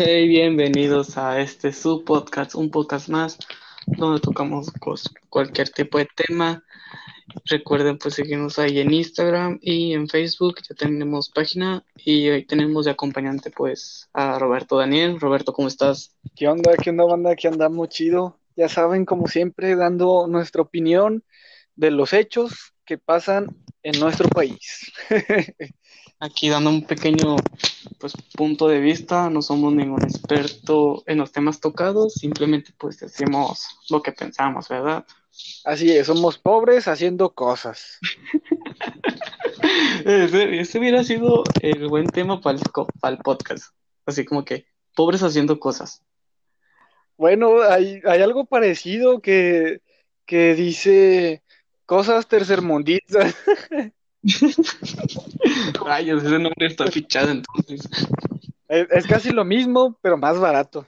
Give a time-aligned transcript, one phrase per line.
[0.00, 3.36] Hey, bienvenidos a este su podcast, un podcast más,
[3.84, 4.70] donde tocamos
[5.28, 6.62] cualquier tipo de tema.
[7.46, 12.84] Recuerden pues seguirnos ahí en Instagram y en Facebook, ya tenemos página y hoy tenemos
[12.84, 15.18] de acompañante pues a Roberto Daniel.
[15.18, 16.14] Roberto, ¿cómo estás?
[16.36, 16.76] ¿Qué onda?
[16.76, 17.34] ¿Qué onda, banda?
[17.34, 18.38] ¿Qué andamos chido?
[18.54, 21.24] Ya saben, como siempre, dando nuestra opinión
[21.74, 23.48] de los hechos que pasan
[23.82, 24.92] en nuestro país.
[26.20, 27.36] Aquí dando un pequeño
[27.98, 33.66] pues punto de vista, no somos ningún experto en los temas tocados, simplemente pues decimos
[33.88, 35.04] lo que pensamos, ¿verdad?
[35.64, 37.98] Así es, somos pobres haciendo cosas.
[40.04, 42.62] Ese, ese hubiera sido el buen tema para el,
[43.00, 43.74] para el podcast.
[44.06, 46.02] Así como que, pobres haciendo cosas.
[47.16, 49.82] Bueno, hay, hay algo parecido que,
[50.24, 51.42] que dice
[51.84, 53.34] cosas tercermundistas.
[55.84, 57.80] Rayos, ese nombre está fichado entonces.
[58.68, 60.86] Es, es casi lo mismo, pero más barato.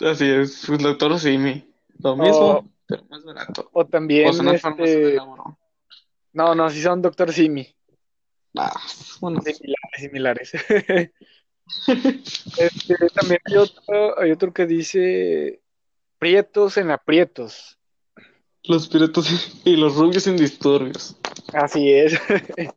[0.00, 1.64] Así es, el doctor Simi.
[2.00, 3.68] Lo mismo, O, pero más barato.
[3.72, 5.18] o también, O son de este,
[6.32, 7.66] no, no, si son Doctor Simi.
[8.56, 8.72] Ah,
[9.20, 10.52] bueno, Similares, similares.
[12.56, 15.60] Este, también hay otro, hay otro que dice
[16.18, 17.77] prietos en aprietos.
[18.68, 19.26] Los piratas
[19.64, 21.16] y los rubios en disturbios.
[21.52, 22.18] Así es.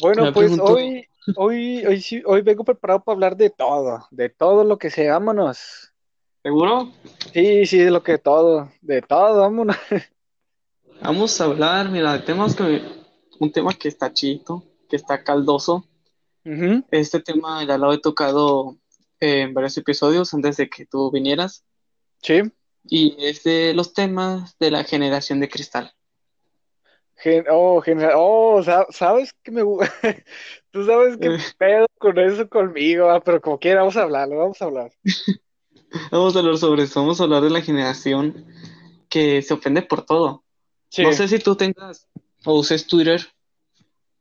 [0.00, 1.06] Bueno, Me pues pregunto, hoy,
[1.36, 5.12] hoy, hoy sí, hoy vengo preparado para hablar de todo, de todo lo que sea,
[5.12, 5.92] vámonos.
[6.42, 6.90] ¿seguro?
[7.32, 9.76] Sí, sí, de lo que todo, de todo, vámonos.
[11.00, 12.82] Vamos a hablar, mira, de temas que,
[13.38, 15.86] un tema que está chido, que está caldoso.
[16.90, 18.76] Este tema ya lo he tocado
[19.20, 21.64] en varios episodios antes de que tú vinieras.
[22.22, 22.42] Sí.
[22.84, 25.92] Y es de los temas de la generación de cristal.
[27.16, 29.62] Gen- oh, genera- oh, sa- sabes que me
[30.72, 34.38] tú sabes qué Eh, pedo con eso conmigo, ah, pero como quiera, vamos a hablarlo,
[34.38, 34.92] vamos a hablar.
[36.10, 38.46] Vamos a hablar sobre eso, vamos a hablar de la generación
[39.08, 40.44] que se ofende por todo.
[40.90, 42.08] Sí, No sé si tú tengas
[42.44, 43.20] o uses Twitter,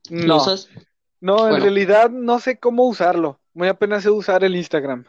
[0.09, 0.69] ¿lo no, usas?
[1.21, 3.39] no, en Bueno, realidad no sé cómo usarlo.
[3.53, 5.05] Muy apenas sé usar el Instagram.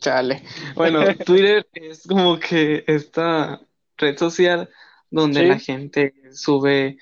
[0.00, 0.42] Chale.
[0.74, 3.60] Bueno, Twitter es como que esta
[3.96, 4.68] red social
[5.10, 6.98] donde la gente sube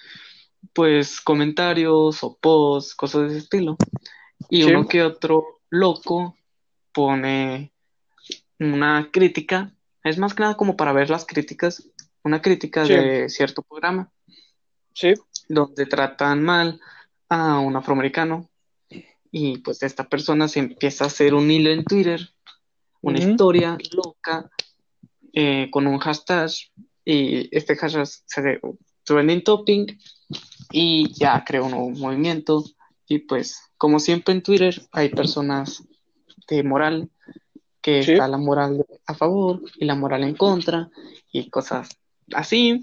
[0.72, 3.76] pues comentarios o posts, cosas de ese estilo.
[4.50, 6.36] Y sí, uno que otro loco
[6.92, 7.72] pone
[8.58, 9.72] una crítica,
[10.04, 11.90] es más que nada como para ver las críticas,
[12.22, 14.10] una crítica sí, de cierto programa.
[14.92, 15.12] Sí.
[15.48, 16.80] donde tratan mal
[17.28, 18.48] a un afroamericano.
[19.30, 22.30] Y pues esta persona se empieza a hacer un hilo en Twitter,
[23.02, 24.50] una historia loca
[25.32, 26.50] eh, con un hashtag
[27.04, 28.60] y este hashtag se de
[29.04, 29.86] trending topping
[30.72, 32.64] y ya creó un nuevo movimiento
[33.08, 35.84] y pues como siempre en Twitter hay personas
[36.48, 37.10] de moral
[37.86, 40.90] que Sí, está la moral a favor y la moral en contra
[41.30, 41.88] y cosas
[42.34, 42.80] así.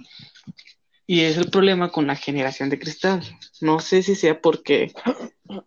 [1.06, 3.22] Y es el problema con la generación de cristal.
[3.59, 4.94] No sé si sea porque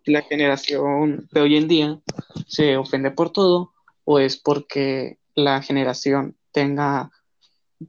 [0.06, 2.00] la generación de hoy en día
[2.46, 3.74] se ofende por todo
[4.06, 7.10] o es porque la generación tenga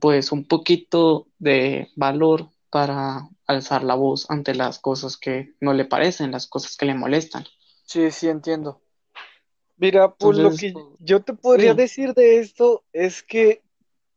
[0.00, 5.86] pues un poquito de valor para alzar la voz ante las cosas que no le
[5.86, 7.44] parecen, las cosas que le molestan.
[7.84, 8.82] sí, sí, entiendo.
[9.78, 13.62] Mira, pues lo que yo te podría sí, decir de esto es que,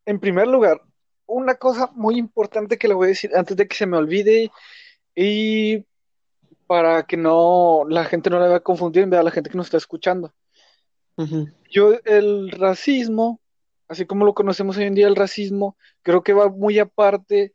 [0.05, 0.81] en primer lugar,
[1.27, 4.51] una cosa muy importante que le voy a decir antes de que se me olvide
[5.15, 5.85] y
[6.65, 9.57] para que no la gente no le vaya a confundir, vea a la gente que
[9.57, 10.33] nos está escuchando.
[11.69, 13.39] Yo, el racismo,
[13.87, 17.53] así como lo conocemos hoy en día, el racismo, creo que va muy aparte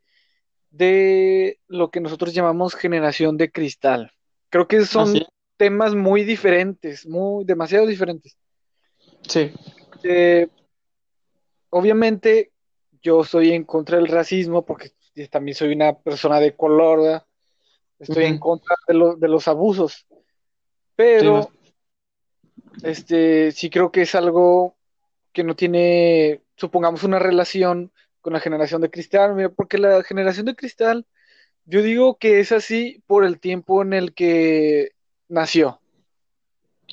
[0.69, 4.11] de lo que nosotros llamamos generación de cristal.
[4.49, 5.13] Creo que son
[5.57, 8.37] temas muy diferentes, muy demasiado diferentes.
[9.27, 9.51] Sí,
[10.03, 10.47] Eh,
[11.69, 12.51] obviamente,
[13.01, 14.91] yo estoy en contra del racismo porque
[15.29, 17.25] también soy una persona de color, ¿verdad?
[17.99, 20.15] Estoy en contra de, lo- de los abusos, sí,
[20.95, 21.51] pero
[22.83, 24.75] este sí creo que es algo
[25.33, 30.45] que no tiene, supongamos, una relación con la generación de cristal, mira, porque la generación
[30.45, 31.05] de cristal,
[31.65, 34.91] yo digo que es así por el tiempo en el que
[35.27, 35.79] nació,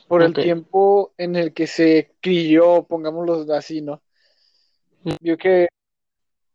[0.08, 4.02] por el tiempo en el que se crió, pongámoslo así, ¿no?
[5.20, 5.68] Yo que,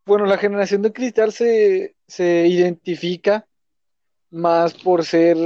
[0.06, 3.48] bueno, la generación de cristal se, se identifica
[4.32, 5.38] más por ser,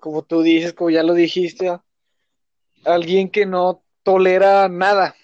[0.00, 1.70] como tú dices, como ya lo dijiste,
[2.94, 5.14] alguien que no tolera nada,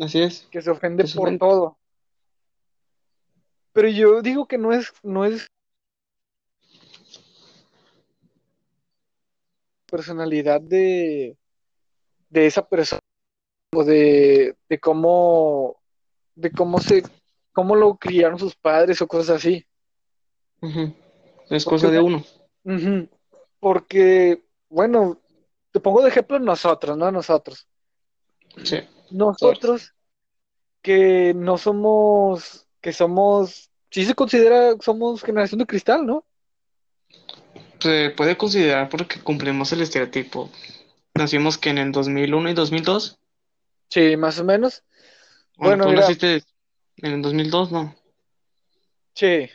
[0.00, 1.78] Así es, que se ofende por todo.
[3.72, 5.46] Pero yo digo que no es, no es
[9.86, 11.36] personalidad de,
[12.28, 13.00] de esa persona
[13.72, 15.76] o de, de cómo
[16.34, 17.04] de cómo se
[17.52, 19.64] cómo lo criaron sus padres o cosas así.
[21.50, 22.24] Es cosa de uno.
[23.60, 25.20] Porque, bueno,
[25.74, 27.10] te pongo de ejemplo nosotros, ¿no?
[27.10, 27.66] Nosotros.
[28.62, 28.76] Sí.
[29.10, 29.92] Nosotros
[30.80, 36.24] que no somos, que somos, sí se considera, somos generación de cristal, ¿no?
[37.80, 40.48] Se puede considerar porque cumplimos el estereotipo.
[41.12, 43.18] Nacimos que en el 2001 y 2002.
[43.90, 44.84] Sí, más o menos.
[45.56, 46.44] Bueno, ¿tú naciste
[46.98, 47.96] en el 2002, no?
[49.16, 49.50] Sí.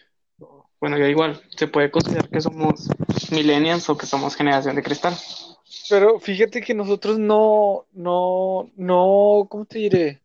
[0.81, 2.89] Bueno, ya igual, se puede considerar que somos
[3.31, 5.15] millennials o que somos generación de cristal.
[5.89, 10.21] Pero fíjate que nosotros no, no, no, ¿cómo te diré?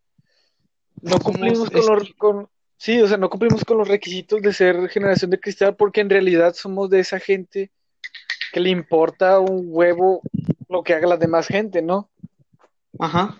[1.02, 2.48] No cumplimos con los, con,
[2.78, 6.08] sí, o sea, no cumplimos con los requisitos de ser generación de cristal porque en
[6.08, 7.70] realidad somos de esa gente
[8.52, 10.22] que le importa un huevo
[10.68, 12.08] lo que haga la demás gente, ¿no?
[12.98, 13.36] Ajá.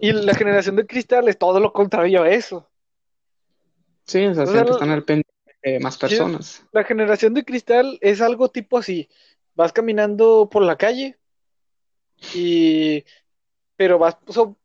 [0.00, 2.68] Y la generación de cristal es todo lo contrario a eso.
[4.06, 5.30] Sí, o sea, siempre están al pendiente
[5.62, 6.62] de más personas.
[6.72, 9.08] La generación de cristal es algo tipo así.
[9.54, 11.18] Vas caminando por la calle
[12.34, 13.04] y
[13.76, 14.16] pero vas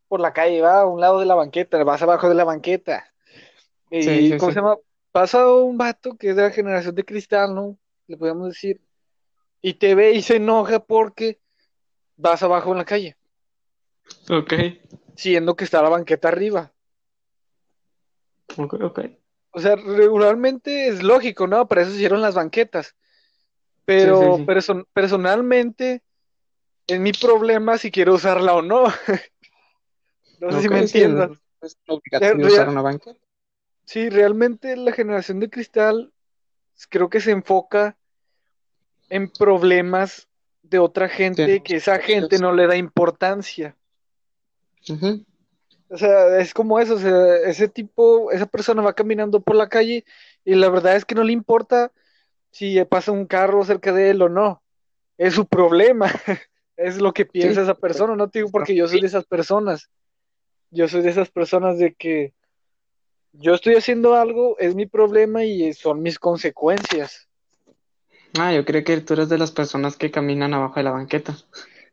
[0.07, 3.11] por la calle, va a un lado de la banqueta, vas abajo de la banqueta.
[3.91, 4.77] Y ¿cómo se llama?
[5.11, 7.77] Pasa un vato que es de la generación de cristal, ¿no?
[8.07, 8.81] Le podemos decir.
[9.61, 11.39] Y te ve y se enoja porque
[12.15, 13.17] vas abajo en la calle.
[14.29, 14.53] Ok.
[15.15, 16.71] Siendo que está la banqueta arriba.
[18.57, 18.99] Ok, ok.
[19.51, 21.67] O sea, regularmente es lógico, ¿no?
[21.67, 22.95] Para eso se hicieron las banquetas.
[23.89, 24.45] Pero
[24.93, 26.03] personalmente
[26.85, 28.83] es mi problema si quiero usarla o no.
[30.39, 31.31] no sé si me entiendas.
[31.59, 31.75] Es
[32.37, 33.19] usar una banqueta.
[33.85, 36.13] Sí, realmente la generación de cristal
[36.89, 37.97] creo que se enfoca
[39.09, 40.27] en problemas
[40.61, 43.75] de otra gente que esa gente no le da importancia.
[45.89, 49.67] O sea, es como eso, o sea, ese tipo, esa persona va caminando por la
[49.67, 50.05] calle
[50.45, 51.91] y la verdad es que no le importa
[52.51, 54.61] si pasa un carro cerca de él o no.
[55.17, 56.11] Es su problema.
[56.77, 59.89] es lo que piensa esa persona, no te digo porque yo soy de esas personas.
[60.71, 62.33] Yo soy de esas personas de que
[63.33, 67.27] yo estoy haciendo algo, es mi problema y son mis consecuencias.
[68.39, 71.35] Ah, yo creo que tú eres de las personas que caminan abajo de la banqueta.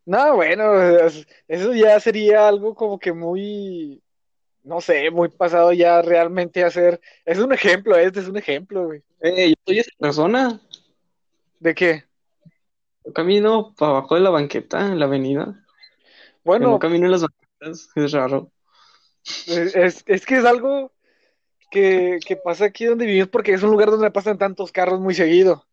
[0.05, 0.73] No, bueno,
[1.49, 4.02] eso ya sería algo como que muy,
[4.66, 7.00] no sé, muy pasado ya realmente hacer.
[7.24, 9.02] Es un ejemplo, este es un ejemplo, güey.
[9.20, 10.60] Eh, yo soy esa persona.
[11.60, 12.04] ¿De qué?
[13.04, 15.64] Yo camino para abajo de la banqueta en la avenida.
[16.44, 16.70] Bueno.
[16.70, 18.50] no camino en las banquetas, es raro.
[19.46, 20.92] Es, es que es algo
[21.70, 25.14] que, que pasa aquí donde vivimos porque es un lugar donde pasan tantos carros muy
[25.14, 25.64] seguido.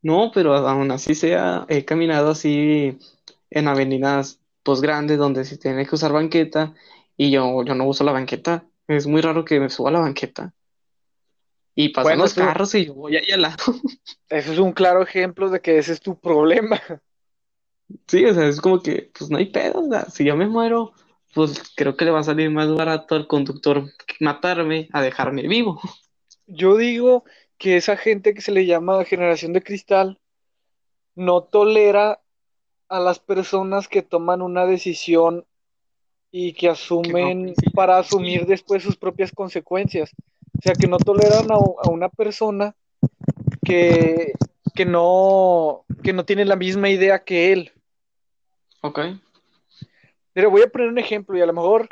[0.00, 2.98] No, pero aún así sea, he caminado así
[3.50, 6.74] en avenidas pues grandes donde se tiene que usar banqueta
[7.16, 8.64] y yo, yo no uso la banqueta.
[8.86, 10.52] Es muy raro que me suba a la banqueta.
[11.74, 13.56] Y pasan los carros y yo voy ahí al lado.
[14.28, 16.80] Eso es un claro ejemplo de que ese es tu problema.
[18.08, 20.92] Sí, o sea, es como que, pues no hay pedo, si yo me muero,
[21.34, 23.84] pues creo que le va a salir más barato al conductor
[24.20, 25.80] matarme a dejarme vivo.
[26.46, 27.24] Yo digo
[27.58, 30.18] que esa gente que se le llama generación de cristal
[31.14, 32.20] no tolera
[32.88, 35.46] a las personas que toman una decisión
[36.38, 40.12] y que asumen para asumir después sus propias consecuencias.
[40.58, 42.76] O sea, que no toleran a, una persona
[43.64, 44.34] que,
[44.74, 47.72] que, no, que no tiene la misma idea que él.
[48.82, 49.00] Ok.
[50.34, 51.88] Pero voy a poner un ejemplo y a lo mejor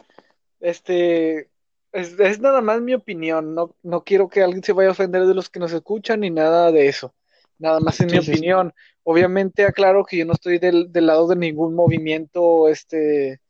[0.61, 1.49] este
[1.93, 3.55] es, nada más mi opinión.
[3.55, 6.29] No, no quiero que alguien se vaya a ofender de los que nos escuchan ni
[6.29, 7.15] nada de eso.
[7.59, 8.75] Nada más en mi opinión.
[9.05, 13.41] Obviamente aclaro que yo no estoy del, lado de ningún movimiento, este...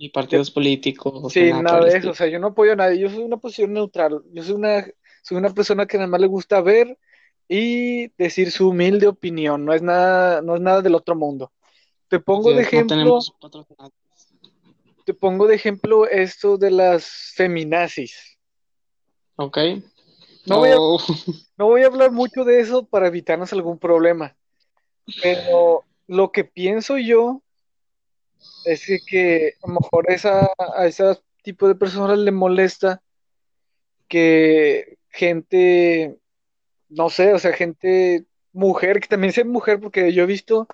[0.00, 1.30] Ni partidos políticos.
[1.30, 2.12] Sí, nada, de eso.
[2.12, 2.98] O sea, yo no apoyo a nadie.
[2.98, 4.22] Yo soy una posición neutral.
[4.32, 4.86] Yo soy una,
[5.20, 6.96] soy una persona que nada más le gusta ver
[7.46, 9.66] y decir su humilde opinión.
[9.66, 11.52] No es nada, no es nada del otro mundo.
[12.08, 13.18] Te pongo de ejemplo...
[15.04, 18.38] te pongo de ejemplo esto de las feminazis.
[19.36, 19.58] Ok.
[20.46, 20.98] No, voy a, oh.
[21.58, 24.34] no voy a hablar mucho de eso para evitarnos algún problema.
[25.22, 27.42] Pero lo que pienso yo
[28.64, 31.04] es que, a lo mejor esa, a ese
[31.42, 33.02] tipo de personas le molesta
[34.08, 36.16] que gente,
[36.88, 40.66] no sé, o sea, gente, mujer, que también sea mujer, porque yo he visto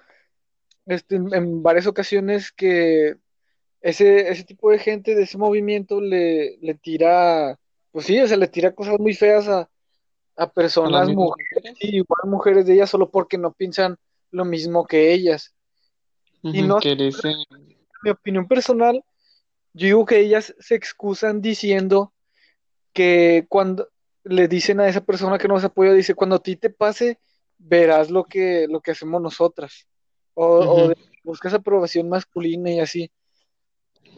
[0.87, 3.16] este, en varias ocasiones que
[3.80, 7.58] ese, ese tipo de gente de ese movimiento le, le tira,
[7.92, 9.68] pues sí, o sea, le tira cosas muy feas a,
[10.37, 13.96] a personas, mujeres, y igual mujeres de ellas, solo porque no piensan
[14.30, 15.54] lo mismo que ellas.
[16.42, 17.36] Y no, que dicen
[18.02, 19.02] mi opinión personal,
[19.72, 22.12] yo digo que ellas se excusan diciendo
[22.92, 23.88] que cuando
[24.24, 27.18] le dicen a esa persona que no se apoya, dice, cuando a ti te pase,
[27.58, 29.86] verás lo que, lo que hacemos nosotras.
[30.34, 33.10] O, o de- buscas aprobación masculina y así.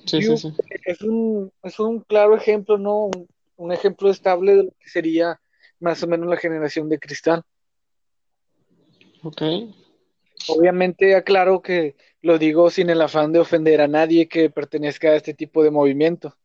[0.04, 0.52] Sí, sí, sí.
[0.84, 3.06] Es un, es un claro ejemplo, ¿no?
[3.06, 5.40] Un, un ejemplo estable de lo que sería
[5.80, 7.42] más o menos la generación de cristal.
[9.22, 9.42] Ok.
[10.48, 15.16] Obviamente aclaro que lo digo sin el afán de ofender a nadie que pertenezca a
[15.16, 16.36] este tipo de movimiento.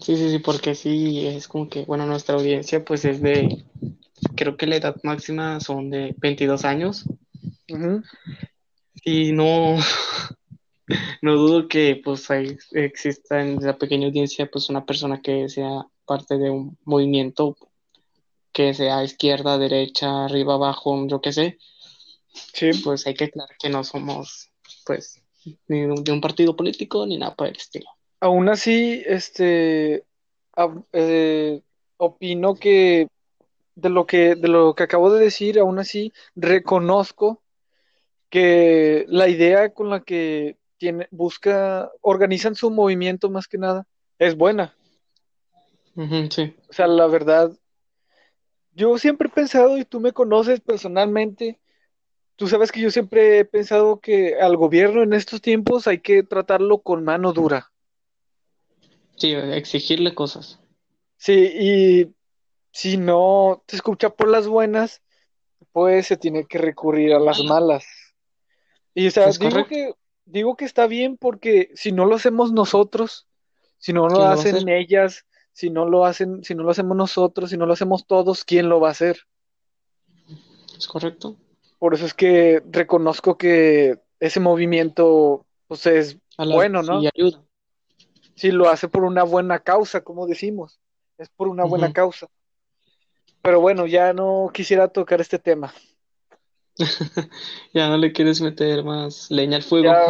[0.00, 3.64] Sí, sí, sí, porque sí, es como que, bueno, nuestra audiencia pues es de,
[4.36, 7.04] creo que la edad máxima son de 22 años
[9.04, 9.76] y no,
[11.22, 15.86] no dudo que pues ahí exista en la pequeña audiencia pues una persona que sea
[16.06, 17.56] parte de un movimiento
[18.52, 21.58] que sea izquierda, derecha, arriba, abajo, yo qué sé,
[22.32, 24.50] Sí, pues hay que aclarar que no somos
[24.84, 25.22] pues
[25.68, 27.90] ni de un- partido político ni nada por el estilo.
[28.20, 30.04] aún así, este,
[30.92, 31.62] eh,
[31.96, 33.08] opino que
[33.74, 37.42] de lo que, de lo que acabo de decir, aún así reconozco
[38.30, 43.86] que la idea con la que tiene, busca, organizan su movimiento más que nada,
[44.18, 44.74] es buena.
[46.30, 47.52] Sí, O sea, la verdad,
[48.74, 51.58] yo siempre he pensado, y tú me conoces personalmente,
[52.42, 56.24] tú sabes que yo siempre he pensado que al gobierno en estos tiempos hay que
[56.24, 57.70] tratarlo con mano dura.
[59.16, 60.58] sí, exigirle cosas.
[61.16, 62.12] Sí, y
[62.72, 65.02] si no te escucha por las buenas,
[65.70, 67.86] pues se tiene que recurrir a las malas.
[68.92, 69.94] Y o sea, Es digo que,
[70.24, 73.28] digo que está bien porque si no lo hacemos nosotros,
[73.78, 76.64] si no lo ¿Quién lo va a hacen ellas, si no lo hacen, si no
[76.64, 79.28] lo hacemos nosotros, si no lo hacemos todos, ¿quién lo va a hacer?
[80.76, 81.36] ¿Es correcto?
[81.82, 87.00] Por eso es que reconozco que ese movimiento, pues es la- bueno, ¿no?
[87.00, 87.42] sí, ayuda.
[88.36, 90.78] Si lo hace por una buena causa, como decimos,
[91.18, 92.28] es por una buena causa.
[93.42, 95.74] Pero bueno, ya no quisiera tocar este tema.
[97.74, 99.92] Ya no le quieres meter más leña al fuego.
[99.92, 100.06] Ya,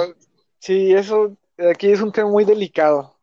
[0.58, 3.16] sí, eso aquí es un tema muy delicado.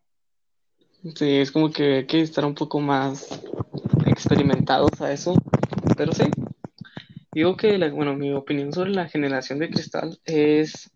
[1.16, 3.30] Sí, es como que hay que estar un poco más
[4.08, 5.36] experimentados a eso.
[5.96, 6.24] Pero sí,
[7.40, 10.92] digo que, la- bueno, mi opinión sobre la generación de cristal es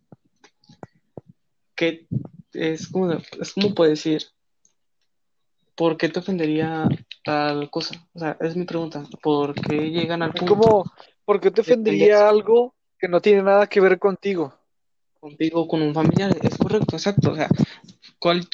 [1.74, 2.06] que
[2.52, 4.24] es como, es como puedo decir,
[5.74, 6.90] ¿por qué te ofendería
[7.24, 7.96] tal cosa?
[8.14, 9.06] O sea, es mi pregunta.
[9.22, 10.92] ¿Por qué llegan al punto como,
[11.24, 14.54] ¿por qué te ofendería algo que no tiene nada que ver contigo?
[15.22, 16.36] contigo con un familiar?
[16.44, 17.32] Es correcto, exacto.
[17.32, 17.48] O sea,
[18.20, 18.50] ¿cuál,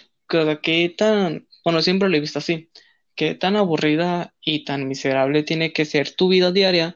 [0.62, 2.70] qué tan, bueno, siempre lo he visto así,
[3.16, 6.96] qué tan aburrida y tan miserable tiene que ser tu vida diaria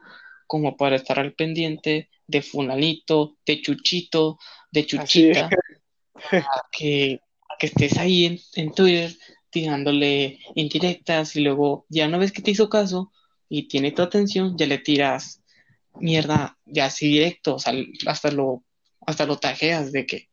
[0.53, 4.37] como para estar al pendiente de fulanito, de chuchito,
[4.69, 5.49] de chuchita,
[6.71, 7.21] que,
[7.57, 9.17] que estés ahí en, en Twitter
[9.49, 13.11] tirándole indirectas y luego ya una vez que te hizo caso
[13.49, 15.41] y tiene tu atención, ya le tiras
[15.95, 17.73] mierda ya así directo, o sea,
[18.05, 18.63] hasta lo,
[19.07, 20.29] hasta lo tajeas de que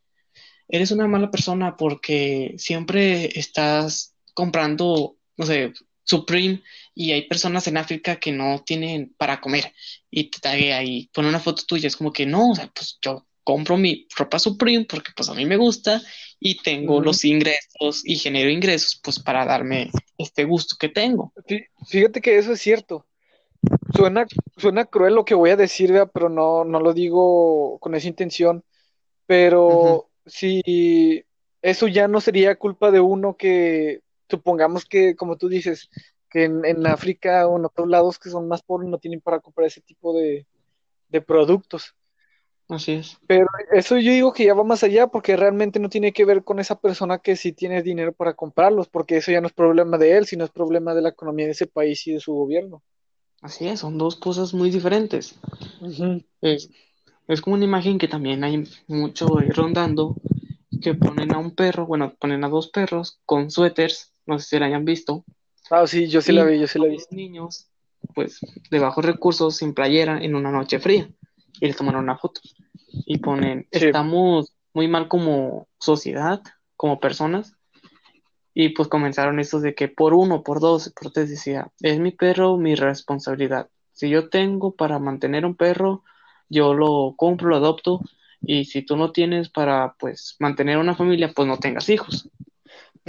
[0.68, 5.72] eres una mala persona porque siempre estás comprando, no sé,
[6.04, 6.62] Supreme
[6.94, 9.72] y hay personas en África que no tienen para comer
[10.10, 12.98] y te taguea y pone una foto tuya, es como que no, o sea, pues
[13.02, 16.00] yo compro mi ropa Supreme porque pues a mí me gusta
[16.38, 21.32] y tengo los ingresos y genero ingresos pues para darme este gusto que tengo.
[21.46, 23.06] Fí- Fíjate que eso es cierto.
[23.94, 24.26] Suena,
[24.56, 28.64] suena cruel lo que voy a decir, pero no, no lo digo con esa intención.
[29.26, 31.24] Pero si
[31.62, 35.90] eso ya no sería culpa de uno que, supongamos que, como tú dices,
[36.30, 39.40] que en, en África o en otros lados que son más pobres no tienen para
[39.40, 40.46] comprar ese tipo de,
[41.08, 41.94] de productos.
[42.68, 43.18] Así es.
[43.26, 46.44] Pero eso yo digo que ya va más allá porque realmente no tiene que ver
[46.44, 49.98] con esa persona que sí tiene dinero para comprarlos, porque eso ya no es problema
[49.98, 52.82] de él, sino es problema de la economía de ese país y de su gobierno.
[53.42, 55.34] Así es, son dos cosas muy diferentes.
[56.40, 56.70] Es,
[57.26, 60.14] es como una imagen que también hay mucho ahí rondando,
[60.80, 64.58] que ponen a un perro, bueno, ponen a dos perros con suéteres, no sé si
[64.58, 65.24] la hayan visto,
[65.70, 66.96] Ah, sí, yo sí y la vi, yo sí la vi.
[67.10, 67.68] niños,
[68.14, 71.08] pues, de bajos recursos, sin playera, en una noche fría,
[71.60, 72.40] y les tomaron una foto,
[73.06, 73.86] y ponen, Sí.
[73.86, 76.40] estamos muy mal como sociedad,
[76.76, 77.54] como personas,
[78.52, 82.10] y pues comenzaron estos de que por uno, por dos, por tres decía, es mi
[82.10, 83.68] perro, mi responsabilidad.
[83.92, 86.02] Si yo tengo para mantener un perro,
[86.48, 88.00] yo lo compro, lo adopto,
[88.42, 92.28] y si tú no tienes para pues mantener una familia, pues no tengas hijos.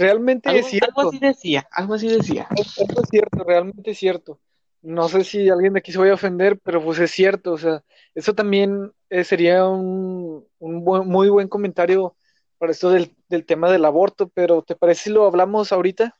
[0.02, 0.88] Realmente Algo, es cierto.
[0.96, 2.48] algo así decía, algo así decía.
[2.56, 4.40] Eso es cierto, realmente es cierto.
[4.82, 7.58] no sé si alguien de aquí se vaya a ofender, pero pues es cierto, o
[7.58, 7.84] sea,
[8.16, 12.16] eso también eh, sería un, un muy buen comentario
[12.58, 16.16] para esto del, del, tema del aborto, pero ¿te parece si lo hablamos ahorita?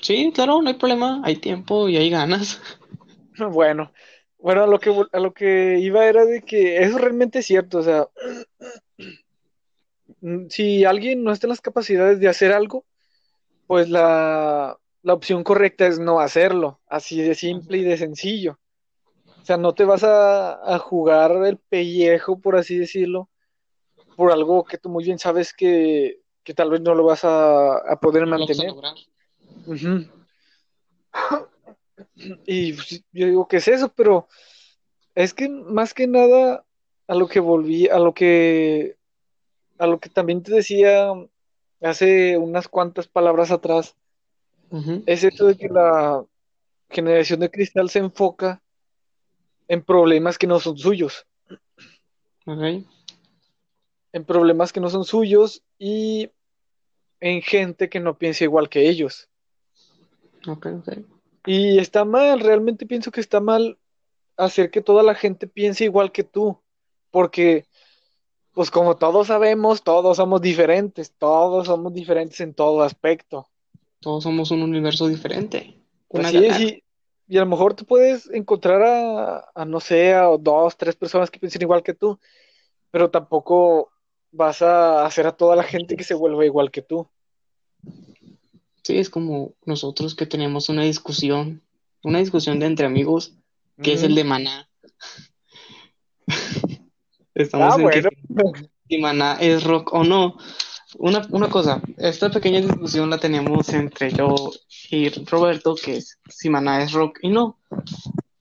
[0.00, 2.60] Sí, claro, no hay problema, hay tiempo y hay ganas.
[3.52, 3.92] Bueno,
[4.38, 7.78] bueno, a lo que, a lo que iba era de que eso realmente es cierto,
[7.78, 8.08] o sea,
[10.48, 12.84] si alguien no está en las capacidades de hacer algo,
[13.68, 18.58] pues la, la opción correcta es no hacerlo, así de simple y de sencillo.
[19.40, 23.28] O sea, no te vas a, a, jugar el pellejo, por así decirlo,
[24.16, 27.76] por algo que tú muy bien sabes que, que tal vez no lo vas a,
[27.76, 28.72] a poder no mantener.
[28.72, 30.10] Uh -huh.
[32.46, 33.92] Y pues, yo digo, ¿qué es eso?
[33.94, 34.28] Pero
[35.14, 36.64] es que más que nada
[37.06, 38.96] a lo que volví, a lo que
[39.78, 41.12] a lo que también te decía
[41.80, 43.94] hace unas cuantas palabras atrás,
[44.70, 45.02] uh -huh.
[45.06, 46.24] es esto de que la
[46.90, 48.62] generación de cristal se enfoca
[49.68, 51.26] en problemas que no son suyos.
[52.46, 52.86] Okay.
[54.12, 56.30] En problemas que no son suyos y
[57.20, 59.28] en gente que no piensa igual que ellos.
[60.46, 61.06] Okay, okay.
[61.44, 63.78] Y está mal, realmente pienso que está mal
[64.36, 66.58] hacer que toda la gente piense igual que tú,
[67.10, 67.66] porque
[68.58, 73.46] pues como todos sabemos, todos somos diferentes, todos somos diferentes en todo aspecto.
[74.00, 75.80] Todos somos un universo diferente.
[76.12, 76.82] Así es, y,
[77.28, 81.30] y, a lo mejor te puedes encontrar a, a, no sé, a dos, tres personas
[81.30, 82.18] que piensen igual que tú,
[82.90, 83.92] pero tampoco
[84.32, 87.08] vas a hacer a toda la gente que se vuelva igual que tú.
[88.82, 91.62] Sí, es como nosotros que tenemos una discusión,
[92.02, 93.34] una discusión de entre amigos,
[93.80, 93.94] que mm.
[93.94, 94.68] es el de Maná.
[97.38, 98.10] Estamos ah, en bueno.
[98.50, 100.36] que si Maná es rock o no.
[100.98, 104.34] Una, una cosa, esta pequeña discusión la tenemos entre yo
[104.90, 107.60] y Roberto, que es si Maná es rock y no.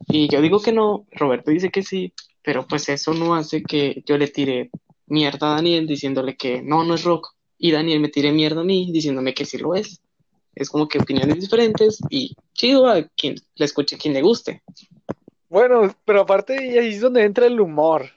[0.07, 2.11] Y yo digo que no, Roberto dice que sí,
[2.41, 4.71] pero pues eso no hace que yo le tire
[5.05, 7.35] mierda a Daniel diciéndole que no, no es rock.
[7.59, 10.01] Y Daniel me tire mierda a mí diciéndome que sí lo es.
[10.55, 14.63] Es como que opiniones diferentes y chido a quien le escuche, a quien le guste.
[15.49, 18.16] Bueno, pero aparte ahí es donde entra el humor.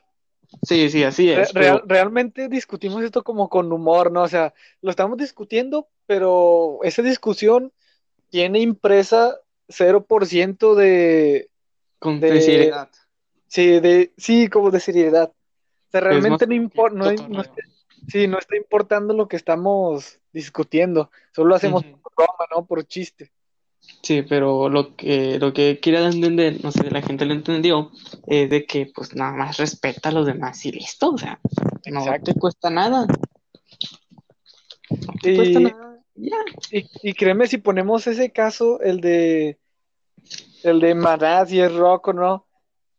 [0.63, 1.53] Sí, sí, así es.
[1.53, 1.87] Real, pero...
[1.87, 4.23] Realmente discutimos esto como con humor, ¿no?
[4.23, 7.73] O sea, lo estamos discutiendo, pero esa discusión
[8.29, 11.51] tiene impresa 0% de...
[11.99, 12.91] Con de, de seriedad.
[13.47, 15.31] Sí, de, sí, como de seriedad.
[15.31, 17.63] O sea, realmente no importa, no, no, está,
[18.09, 22.01] sí, no está importando lo que estamos discutiendo, solo hacemos uh -huh.
[22.01, 22.65] por broma, ¿no?
[22.65, 23.33] Por chiste.
[24.03, 27.91] Sí, pero lo que, lo que quiere entender, no sé, la gente lo entendió,
[28.27, 31.39] es de que pues nada más respeta a los demás y listo, o sea,
[31.87, 32.33] no Exacto.
[32.33, 33.07] te cuesta nada.
[34.91, 36.03] No te y, cuesta nada.
[36.15, 36.37] Ya.
[36.71, 39.59] Y, y, créeme, si ponemos ese caso, el de
[40.63, 42.47] el de Maná, si es rock o no,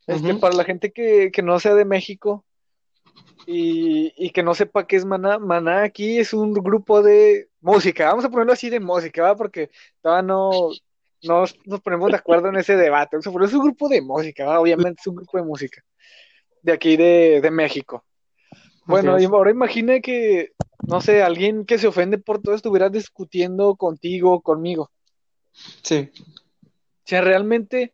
[0.08, 0.39] uh -huh.
[0.39, 2.45] para la gente que, que no sea de México,
[3.45, 8.08] y, y, que no sepa qué es Maná, Maná aquí es un grupo de música,
[8.08, 9.36] vamos a ponerlo así de música, ¿va?
[9.36, 9.69] porque
[10.01, 10.51] todavía no,
[11.23, 14.45] no nos ponemos de acuerdo en ese debate, o sea, es un grupo de música,
[14.45, 14.60] ¿va?
[14.60, 15.84] obviamente es un grupo de música,
[16.62, 18.04] de aquí de, de México.
[18.86, 20.54] Bueno, y ahora imagine que,
[20.88, 24.91] no sé, alguien que se ofende por todo estuviera discutiendo contigo, conmigo.
[25.84, 26.12] Sí.
[26.63, 27.93] O sea, realmente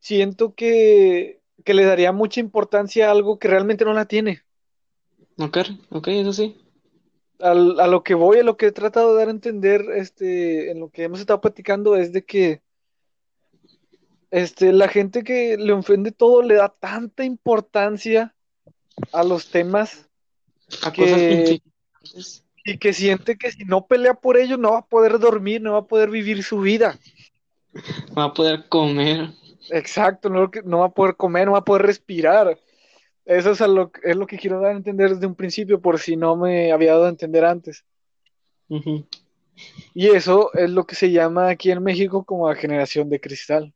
[0.00, 1.37] siento que
[1.68, 4.40] que le daría mucha importancia a algo que realmente no la tiene.
[5.36, 5.58] Ok,
[5.90, 6.56] ok, eso sí.
[7.40, 10.70] A, a, lo que voy, a lo que he tratado de dar a entender, este,
[10.70, 12.62] en lo que hemos estado platicando, es de que
[14.30, 18.34] este, la gente que le ofende todo le da tanta importancia
[19.12, 20.08] a los temas
[20.82, 21.60] a que,
[22.00, 25.60] cosas y que siente que si no pelea por ello no va a poder dormir,
[25.60, 26.98] no va a poder vivir su vida.
[28.08, 29.34] No va a poder comer.
[29.70, 32.58] Exacto, no, no va a poder comer, no va a poder respirar.
[33.24, 36.16] Eso es lo, es lo que quiero dar a entender desde un principio, por si
[36.16, 37.84] no me había dado a entender antes.
[38.68, 39.06] Uh -huh.
[39.94, 43.74] Y eso es lo que se llama aquí en México como la generación de cristal.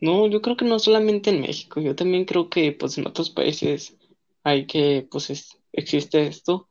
[0.00, 3.30] No, yo creo que no solamente en México, yo también creo que pues en otros
[3.30, 3.96] países
[4.44, 6.68] hay que, pues es, existe esto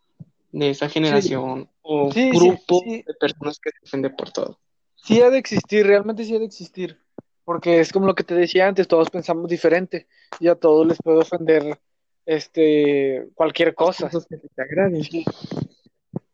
[0.52, 1.70] de esa generación sí.
[1.82, 4.60] o sí, grupo sí, de personas que se ofende por todo.
[4.96, 6.98] Sí ha de existir, realmente sí ha de existir
[7.48, 10.06] porque es como lo que te decía antes, todos pensamos diferente
[10.38, 11.80] y a todos les puede ofender
[12.26, 14.10] este cualquier cosa.
[14.10, 15.02] Que te agraden.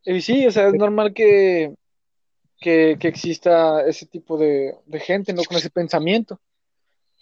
[0.05, 1.75] Y sí, o sea, es normal que,
[2.59, 5.43] que, que exista ese tipo de, de, gente, ¿no?
[5.43, 6.39] Con ese pensamiento.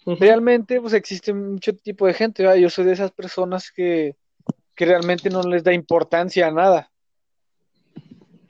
[0.06, 0.18] Uh -huh.
[0.18, 2.56] Realmente, pues existe mucho tipo de gente, ¿verdad?
[2.56, 4.16] Yo soy de esas personas que,
[4.74, 6.90] que realmente no les da importancia a nada.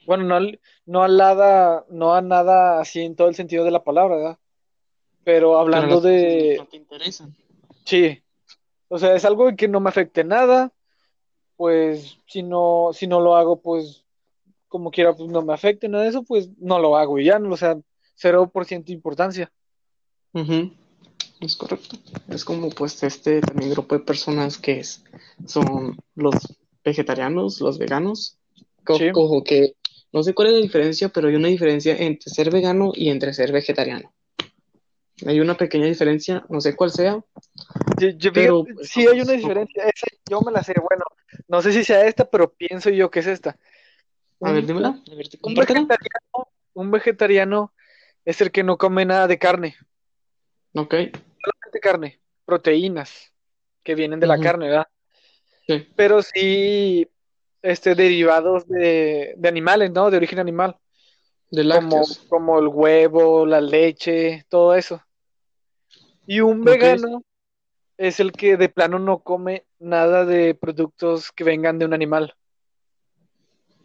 [0.07, 0.53] Bueno, no,
[0.87, 4.39] no a nada, no a nada así en todo el sentido de la palabra, ¿verdad?
[5.25, 6.57] Pero hablando Pero de...
[6.59, 7.37] No te interesan.
[7.85, 8.23] Sí,
[8.89, 10.73] o sea, es algo que no me afecte nada,
[11.57, 14.05] pues si no, si no lo hago, pues
[14.69, 17.39] como quiera, pues no me afecte nada de eso, pues no lo hago y ya,
[17.39, 17.79] no, o sea,
[18.15, 19.53] 0% importancia.
[20.33, 20.73] Ujú,
[21.41, 21.97] Es correcto.
[22.29, 25.05] Es como pues este también grupo de personas que es,
[25.47, 26.35] son los
[26.85, 28.39] vegetarianos, los veganos.
[28.85, 29.11] Co- Sí.
[29.13, 29.75] Cojo que
[30.13, 33.35] no sé cuál es la diferencia, pero hay una diferencia entre ser vegano y entre
[33.35, 34.13] ser vegetariano.
[35.27, 37.23] Hay una pequeña diferencia, no sé cuál sea.
[37.99, 40.75] Yo, yo Pero, fíjate, pues, sí hay una somos- diferencia, esa yo me la sé,
[40.81, 41.05] bueno,
[41.49, 43.57] no sé si sea esta, pero pienso yo que es esta.
[44.41, 44.89] A ver, dímela.
[45.11, 47.73] A ver, Un vegetariano, un vegetariano
[48.25, 49.77] es el que no come nada de carne,
[50.75, 50.95] Ok,
[51.45, 53.33] solamente carne, proteínas
[53.83, 54.87] que vienen de la carne, ¿verdad?
[55.67, 57.09] sí, Pero sí,
[57.63, 60.11] este, derivados de, de animales, ¿no?
[60.11, 60.77] De origen animal,
[61.51, 65.03] de como, como el huevo, la leche, todo eso.
[66.27, 67.23] Y un vegano
[67.97, 72.35] es el que de plano no come nada de productos que vengan de un animal.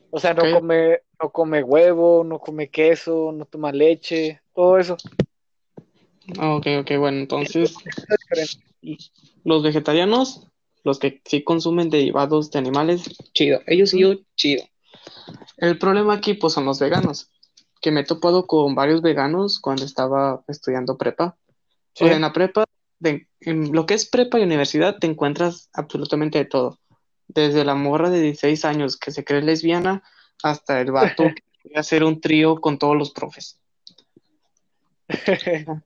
[0.10, 4.97] O sea, no come, no come huevo, no come queso, no toma leche, todo eso.
[6.38, 7.76] Ah, Ok, ok, bueno, entonces
[9.43, 10.47] los vegetarianos,
[10.84, 13.62] los que sí consumen derivados de animales, chido.
[13.65, 14.63] Ellos yo, chido.
[15.58, 17.30] El problema aquí, pues, son los veganos,
[17.82, 21.38] que me he topado con varios veganos cuando estaba estudiando prepa.
[21.98, 22.04] Sí.
[22.04, 22.66] O sea, en la prepa,
[23.00, 26.78] de- en lo que es prepa y universidad, te encuentras absolutamente de todo.
[27.28, 30.04] Desde la morra de 16 años que se cree lesbiana
[30.44, 33.60] hasta el vato que quiere hacer un trío con todos los profes.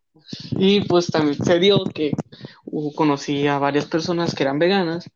[0.52, 2.12] Y pues también se dio que
[2.66, 5.10] uh, conocí a varias personas que eran veganas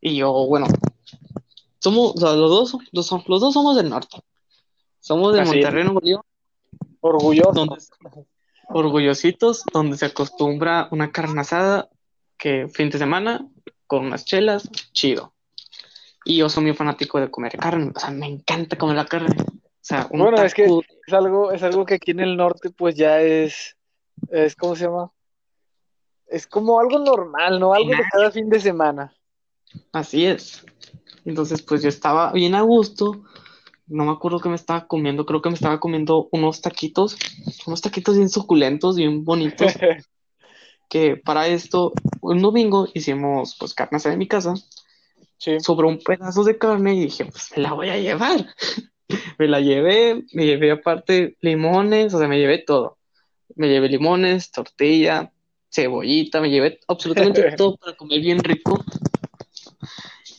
[0.00, 0.66] y yo, bueno,
[1.78, 4.18] somos, o sea, los dos, los, los dos somos del norte.
[5.00, 5.52] Somos de Así.
[5.52, 6.22] Monterrey, Nuevo León,
[7.00, 7.52] Orgulloso.
[7.52, 7.76] donde,
[8.72, 11.88] orgullositos, donde se acostumbra una carne asada
[12.38, 13.46] que fin de semana
[13.86, 15.32] con unas chelas, chido.
[16.24, 19.34] Y yo soy muy fanático de comer carne, o sea, me encanta comer la carne.
[19.38, 22.70] O sea, un Bueno, es que es algo, es algo que aquí en el norte,
[22.70, 23.76] pues ya es,
[24.30, 25.10] es, ¿cómo se llama?
[26.26, 27.74] Es como algo normal, ¿no?
[27.74, 29.12] Algo de cada fin de semana.
[29.92, 30.64] Así es.
[31.24, 33.24] Entonces, pues yo estaba bien a gusto.
[33.90, 35.26] No me acuerdo qué me estaba comiendo.
[35.26, 37.16] Creo que me estaba comiendo unos taquitos.
[37.66, 39.74] Unos taquitos bien suculentos, bien bonitos.
[40.88, 44.54] Que para esto, un domingo hicimos pues carne asada en mi casa.
[45.38, 45.60] Sí.
[45.60, 48.46] Sobró un pedazo de carne y dije, pues me la voy a llevar.
[49.38, 52.98] Me la llevé, me llevé aparte limones, o sea, me llevé todo.
[53.56, 55.32] Me llevé limones, tortilla,
[55.68, 58.84] cebollita, me llevé absolutamente todo para comer bien rico.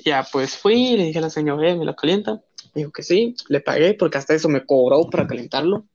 [0.05, 2.41] Ya, pues fui, le dije a la señora, "Eh, ¿me lo calienta?
[2.73, 5.85] Dijo que sí, le pagué porque hasta eso me cobró para calentarlo.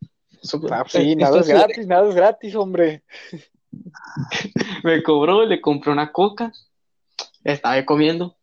[0.42, 3.02] Eso, Ah, eh, sí, nada es gratis, nada es gratis, hombre.
[4.84, 6.52] me cobró, le compré una coca,
[7.44, 8.36] estaba comiendo.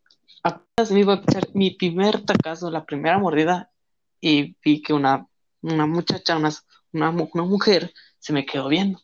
[0.44, 3.72] Apenas me iba a echar mi primer tacazo, la primera mordida,
[4.20, 5.28] y vi que una,
[5.62, 6.52] una muchacha, una,
[6.92, 9.00] una, mu- una mujer, se me quedó viendo.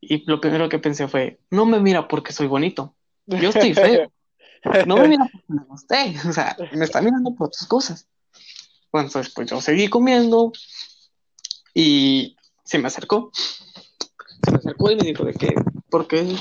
[0.00, 2.94] Y lo primero que pensé fue, no me mira porque soy bonito,
[3.26, 4.12] yo estoy feo,
[4.86, 8.08] no me mira porque me gusté, o sea, me está mirando por otras cosas.
[8.92, 10.52] Entonces pues yo seguí comiendo
[11.74, 13.30] y se me acercó,
[14.44, 15.54] se me acercó y me dijo de que,
[15.90, 16.36] ¿por qué,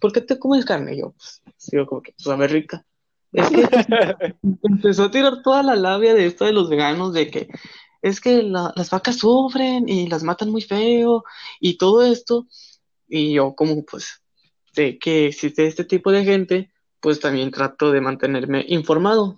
[0.00, 0.94] por qué te comes carne?
[0.94, 2.84] Y yo, pues, digo como que, pues, sabe rica.
[3.32, 3.62] Es que
[4.62, 7.48] empezó a tirar toda la labia de esto de los veganos, de que
[8.02, 11.24] es que la- las vacas sufren y las matan muy feo
[11.60, 12.46] y todo esto.
[13.08, 14.20] Y yo como pues
[14.74, 19.36] sé que existe este tipo de gente, pues también trato de mantenerme informado.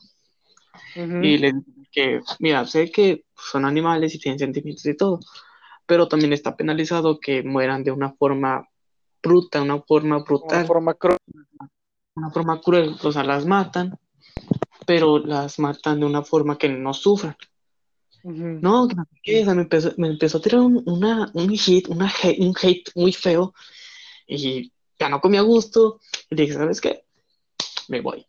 [0.97, 1.23] Ujú.
[1.23, 1.53] Y le
[1.94, 5.20] que, mira, sé que son animales y tienen sentimientos y todo,
[5.87, 8.68] pero también está penalizado que mueran de una forma
[9.22, 11.16] bruta, una forma Una brutal forma cru-
[12.16, 13.98] una forma cruel, o sea, las matan,
[14.87, 17.37] pero las matan de una forma que no sufran.
[18.61, 18.88] No,
[19.22, 22.90] qué, me empezó, me empezó a tirar un, una, un hit, una hate- un hate
[22.94, 23.54] muy feo
[24.26, 26.00] y ya no comía a gusto.
[26.30, 27.04] Y dije, ¿sabes qué?
[27.88, 28.26] Me voy.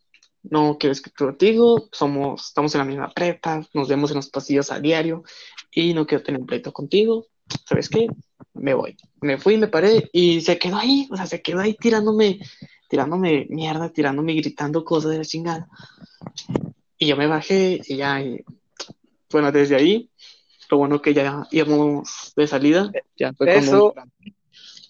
[0.49, 4.71] No quiero escribir contigo, somos, estamos en la misma prepa, nos vemos en los pasillos
[4.71, 5.23] a diario
[5.71, 7.25] y no quiero tener un pleito contigo.
[7.67, 8.08] ¿Sabes qué?
[8.53, 8.95] Me voy.
[9.21, 12.39] Me fui, me paré y se quedó ahí, o sea, se quedó ahí tirándome,
[12.89, 15.67] tirándome mierda, tirándome, gritando cosas de la chingada.
[16.97, 18.43] Y yo me bajé y ya, y,
[19.31, 20.10] bueno, desde ahí,
[20.69, 23.93] lo bueno que ya íbamos de salida, ya fue Eso-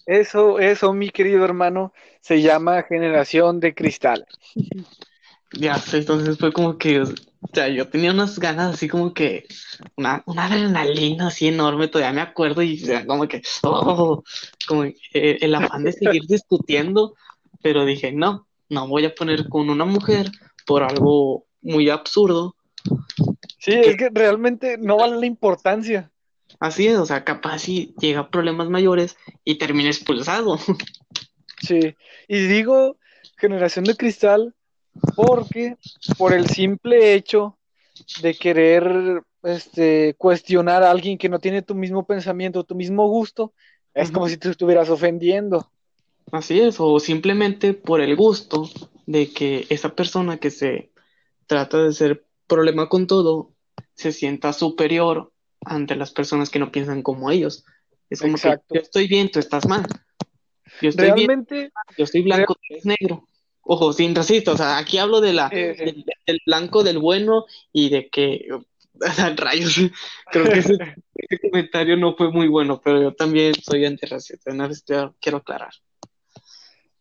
[0.06, 4.26] Eso, eso, mi querido hermano, se llama generación de cristal.
[5.52, 7.04] ya, entonces fue como que
[7.52, 9.46] sea, yo tenía unas ganas así como que,
[9.96, 14.22] una, una adrenalina así enorme, todavía me acuerdo y o sea, como que, oh,
[14.66, 17.14] como eh, el afán de seguir discutiendo,
[17.62, 20.30] pero dije, no, no voy a poner con una mujer
[20.66, 22.56] por algo muy absurdo.
[23.58, 26.10] Sí, es que realmente no vale la importancia.
[26.60, 30.58] Así es, o sea, capaz si llega a problemas mayores y termina expulsado.
[31.58, 31.96] Sí,
[32.28, 32.98] y digo
[33.38, 34.54] generación de cristal
[35.14, 35.76] porque
[36.18, 37.56] por el simple hecho
[38.22, 43.52] de querer este, cuestionar a alguien que no tiene tu mismo pensamiento, tu mismo gusto,
[43.94, 45.70] es como si te estuvieras ofendiendo.
[46.32, 48.68] Así es, o simplemente por el gusto
[49.06, 50.90] de que esa persona que se
[51.46, 53.52] trata de ser problema con todo
[53.94, 55.32] se sienta superior
[55.64, 57.64] ante las personas que no piensan como ellos.
[58.10, 59.86] Es como que yo estoy bien, tú estás mal.
[60.80, 63.24] Yo estoy Realmente, yo estoy blanco, tú eres negro.
[63.68, 68.08] Ojo, sin racista, o sea, aquí hablo de la, del, blanco, del bueno y de
[68.08, 68.46] que,
[69.36, 69.80] rayos,
[70.30, 70.78] creo que ese,
[71.50, 74.68] comentario no fue muy bueno, pero yo también soy antirracista, no
[75.20, 75.72] quiero aclarar.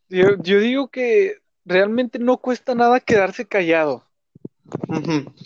[0.10, 4.04] Yo, yo digo que realmente no cuesta nada quedarse callado.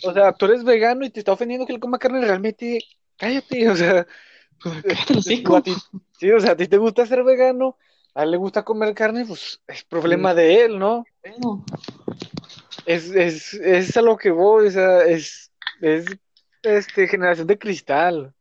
[0.02, 2.80] O sea, tú eres vegano y te está ofendiendo que él coma carne, realmente
[3.18, 4.06] cállate, o sea,
[4.62, 5.20] cállate
[6.18, 7.76] sí, o sea, a ti te gusta ser vegano,
[8.14, 11.04] a él le gusta comer carne, pues es problema de él, ¿no?
[12.86, 16.06] Es, es, es a lo que voy, o sea, es, es
[16.62, 18.34] este, generación de cristal.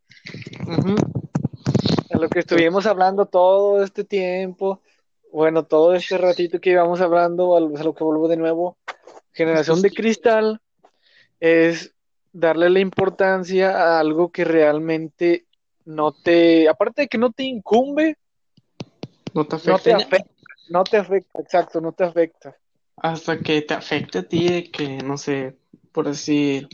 [2.12, 4.82] A lo que estuvimos hablando todo este tiempo,
[5.32, 8.78] bueno, todo este ratito que íbamos hablando, a lo que vuelvo de nuevo,
[9.32, 10.62] generación de cristal
[11.39, 11.94] es
[12.34, 15.46] darle la importancia a algo que realmente
[15.86, 18.18] no te, aparte de que no te incumbe,
[19.34, 20.34] no te afecta.
[20.70, 22.56] No te afecta, exacto, no te afecta.
[23.02, 25.58] Hasta que te afecte a ti de que, no sé,
[25.92, 26.68] por decir,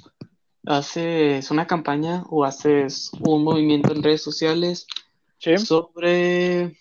[0.65, 4.87] haces una campaña o haces un movimiento en redes sociales
[5.57, 6.77] sobre,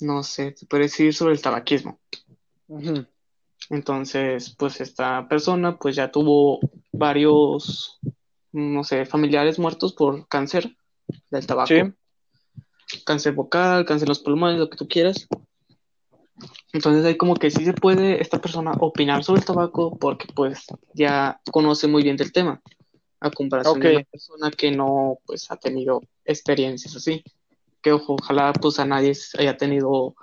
[0.00, 2.00] no sé, te puede decir sobre el tabaquismo.
[3.68, 6.58] Entonces, pues esta persona pues ya tuvo
[6.92, 8.00] varios,
[8.52, 10.76] no sé, familiares muertos por cáncer
[11.30, 11.92] del tabaco.
[13.04, 15.28] Cáncer vocal, cáncer en los pulmones, lo que tú quieras.
[16.72, 20.66] Entonces hay como que sí se puede esta persona opinar sobre el tabaco porque pues
[20.94, 22.60] ya conoce muy bien del tema,
[23.20, 27.22] a comparación de una persona que no pues ha tenido experiencias así.
[27.82, 30.14] Que ojo, ojalá pues a nadie haya tenido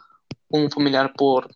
[0.50, 1.50] un familiar por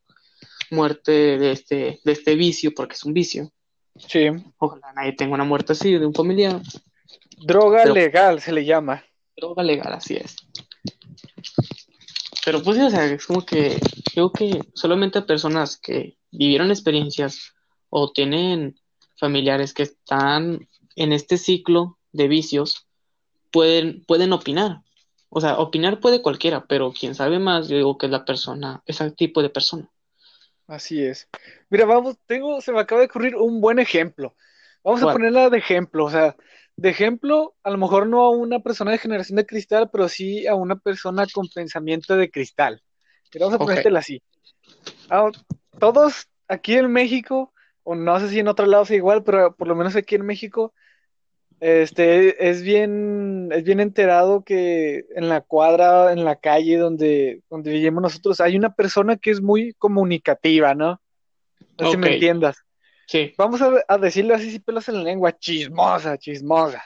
[0.72, 3.52] muerte de este, de este vicio, porque es un vicio.
[3.98, 4.28] Sí.
[4.58, 6.62] Ojalá nadie tenga una muerte así de un familiar.
[7.38, 9.04] Droga legal se le llama.
[9.36, 10.36] Droga legal, así es.
[12.46, 13.80] Pero pues, o sea, es como que
[14.14, 17.54] creo que solamente personas que vivieron experiencias
[17.90, 18.80] o tienen
[19.18, 22.88] familiares que están en este ciclo de vicios
[23.52, 24.82] pueden, pueden opinar.
[25.30, 28.82] O sea, opinar puede cualquiera, pero quien sabe más, yo digo que es la persona,
[28.86, 29.90] ese tipo de persona.
[30.68, 31.30] Así es.
[31.70, 34.36] Mira, vamos, tengo, se me acaba de ocurrir un buen ejemplo.
[34.84, 36.36] Vamos a ponerla de ejemplo, o sea,
[36.82, 40.48] de ejemplo, a lo mejor no a una persona de generación de cristal, pero sí
[40.48, 42.82] a una persona con pensamiento de cristal.
[43.32, 44.20] Pero vamos a ponértela así.
[45.08, 45.30] Ah,
[45.78, 49.68] todos aquí en México, o no sé si en otro lado sea igual, pero por
[49.68, 50.74] lo menos aquí en México,
[51.60, 57.74] este, es bien, es bien enterado que en la cuadra, en la calle donde, donde
[57.74, 61.00] vivimos nosotros, hay una persona que es muy comunicativa, ¿no?
[61.80, 62.58] No si me entiendas.
[63.12, 63.34] Sí.
[63.38, 66.82] Vamos a, decirlo así, si pelas en la lengua, chismosa, chismosa.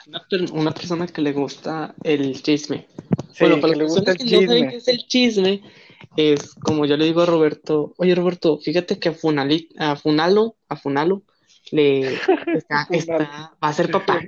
[0.52, 2.88] Una, persona que le gusta el chisme.
[3.32, 4.74] Sí, bueno, que le gusta el chisme.
[4.74, 5.62] es el chisme,
[6.16, 10.74] es como yo le digo a Roberto, oye Roberto, fíjate que a, a Funalo, a
[10.74, 11.22] Funalo,
[11.70, 12.14] le
[12.54, 14.20] está, va a ser papá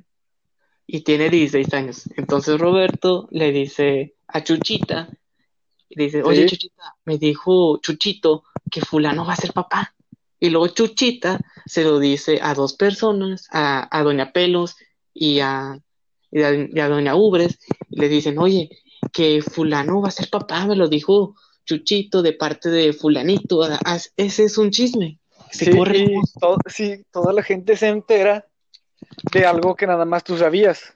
[0.87, 2.09] y tiene 16 años.
[2.17, 5.09] Entonces Roberto le dice a Chuchita,
[5.89, 9.97] le dice, oye Chuchita, me dijo Chuchito que fulano va a ser papá.
[10.40, 14.77] Y luego Chuchita se lo dice a dos personas, a, Doña Pelos
[15.12, 15.79] y a,
[16.31, 17.59] Doña Ubres,
[17.90, 18.70] y le dicen, oye,
[19.12, 23.68] que fulano va a ser papá, me lo dijo Chuchito de parte de fulanito,
[24.16, 25.18] ese es un chisme.
[25.51, 25.70] sí,
[26.66, 28.46] sí, toda la gente se entera
[29.33, 30.94] de algo que nada más tú sabías.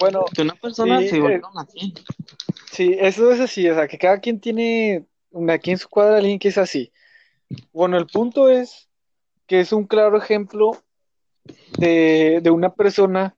[0.00, 1.94] Bueno, que una persona sí, se eh, así.
[2.70, 5.06] Sí, eso es así, o sea, que cada quien tiene
[5.48, 6.92] aquí en su cuadra alguien que es así.
[7.72, 8.88] Bueno, el punto es
[9.46, 10.72] que es un claro ejemplo
[11.78, 13.36] de, una persona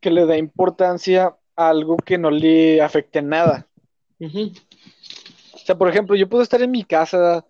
[0.00, 3.68] que le da importancia a algo que no le afecte nada.
[4.20, 7.44] O sea, por ejemplo, yo puedo estar en mi casa,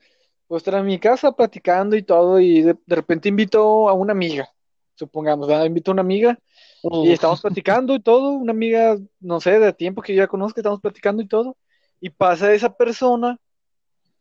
[0.47, 4.49] puedo estar en mi casa platicando y todo, y de repente invito a una amiga
[4.95, 5.65] supongamos, ¿verdad?
[5.65, 6.39] invito a una amiga
[6.83, 10.27] Oh, y estamos platicando y todo, una amiga, no sé, de tiempo que yo ya
[10.27, 11.57] conozco, estamos platicando y todo,
[12.01, 13.39] y pasa esa persona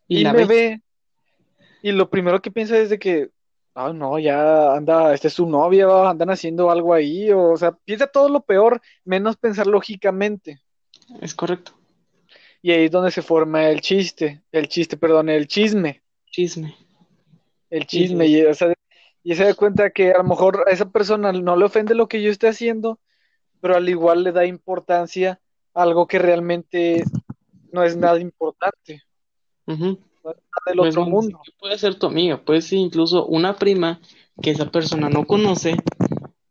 [0.08, 0.48] y, me ves.
[0.48, 0.82] ve,
[1.82, 3.30] y lo primero que piensa es de que,
[3.76, 6.10] ah, no, ya anda, esta es su novia, ¿va?
[6.10, 10.62] andan haciendo algo ahí, o, o sea, piensa todo lo peor, menos pensar lógicamente.
[11.22, 11.74] Es correcto.
[12.62, 16.76] Y ahí es donde se forma el chiste, el chiste, perdón, el chisme, Chisme.
[17.70, 18.74] el chisme, y, o sea,
[19.24, 22.08] y se da cuenta que a lo mejor a esa persona no le ofende lo
[22.08, 23.00] que yo esté haciendo,
[23.60, 25.40] pero al igual le da importancia
[25.74, 27.04] a algo que realmente
[27.72, 29.02] no es nada importante,
[29.68, 30.00] Ujú.
[30.24, 31.42] No es nada del No es otro mundo.
[31.60, 34.00] puede ser tu amiga, puede ser incluso una prima
[34.42, 35.76] que esa persona no conoce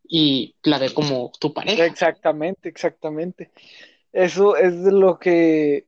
[0.07, 1.85] y la ve como tu pareja.
[1.85, 3.51] Exactamente, exactamente.
[4.11, 5.85] Eso es de lo que,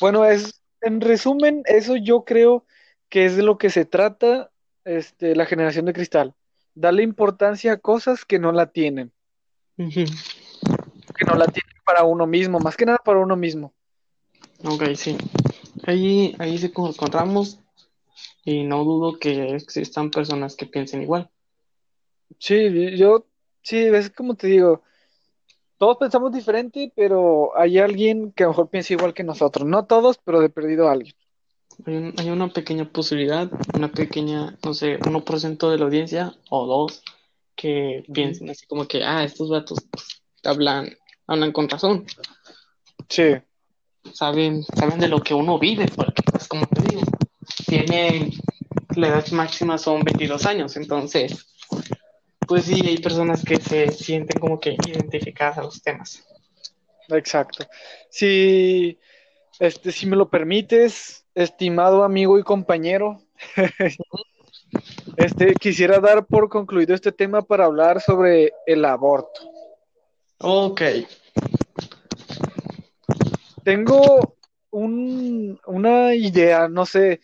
[0.00, 2.64] bueno, es, en resumen, eso yo creo
[3.08, 4.50] que es de lo que se trata,
[4.84, 6.34] este, la generación de cristal.
[6.74, 9.12] Darle importancia a cosas que no la tienen,
[9.76, 13.74] que no la tienen para uno mismo, más que nada para uno mismo.
[14.64, 15.18] Ok, sí.
[15.84, 17.58] Ahí, ahí sí co- encontramos
[18.44, 21.30] y no dudo que existan personas que piensen igual.
[22.38, 23.26] Sí, yo,
[23.62, 24.82] sí, es como te digo,
[25.78, 29.66] todos pensamos diferente, pero hay alguien que a lo mejor piensa igual que nosotros.
[29.66, 31.14] No todos, pero de perdido alguien.
[31.86, 36.66] Hay, un- hay una pequeña posibilidad, una pequeña, no sé, 1% de la audiencia o
[36.66, 37.02] dos
[37.56, 42.04] que piensen así como que, ah, estos vatos pues, hablan, hablan con razón,
[43.08, 43.24] Sí,
[44.12, 47.02] saben, saben de lo que uno vive, porque pues como te digo,
[47.66, 48.30] tienen,
[48.96, 51.46] la edad máxima son 22 años, entonces,
[52.46, 56.24] pues sí, hay personas que se sienten como que identificadas a los temas.
[57.08, 57.66] exacto.
[58.10, 58.98] Si,
[59.58, 63.22] este, si me lo permites, estimado amigo y compañero,
[65.16, 69.40] este, quisiera dar por concluido este tema para hablar sobre el aborto.
[70.38, 70.82] Ok,
[73.64, 74.36] Tengo
[74.70, 77.20] un, una idea, no sé.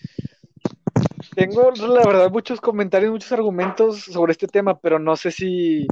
[1.35, 5.87] Tengo, la verdad, muchos comentarios, muchos argumentos sobre este tema, pero no sé si,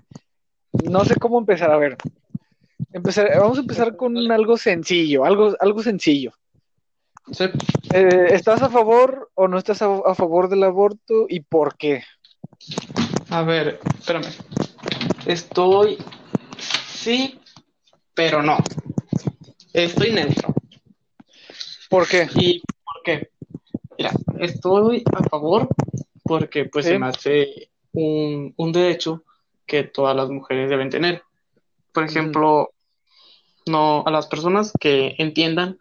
[0.91, 1.71] no sé cómo empezar.
[1.71, 1.97] A ver,
[2.93, 6.33] empezar, vamos a empezar con algo sencillo, algo, algo sencillo.
[7.33, 7.45] sí.
[7.93, 12.03] Eh, ¿estás a favor o no estás a, a favor del aborto y por qué?
[13.31, 14.33] A ver, espérame.
[15.27, 15.99] Estoy
[16.59, 17.39] sí,
[18.15, 18.59] pero no.
[19.77, 20.55] Estoy neutro.
[21.91, 22.27] ¿Por qué?
[22.35, 23.31] ¿Y por qué?
[23.99, 24.11] Mira,
[24.41, 25.69] estoy a favor
[26.25, 26.93] porque pues Sí.
[26.93, 29.23] se me hace un, un derecho
[29.67, 31.23] que todas las mujeres deben tener.
[31.93, 32.71] Por ejemplo,
[33.67, 35.79] no a las personas que entiendan,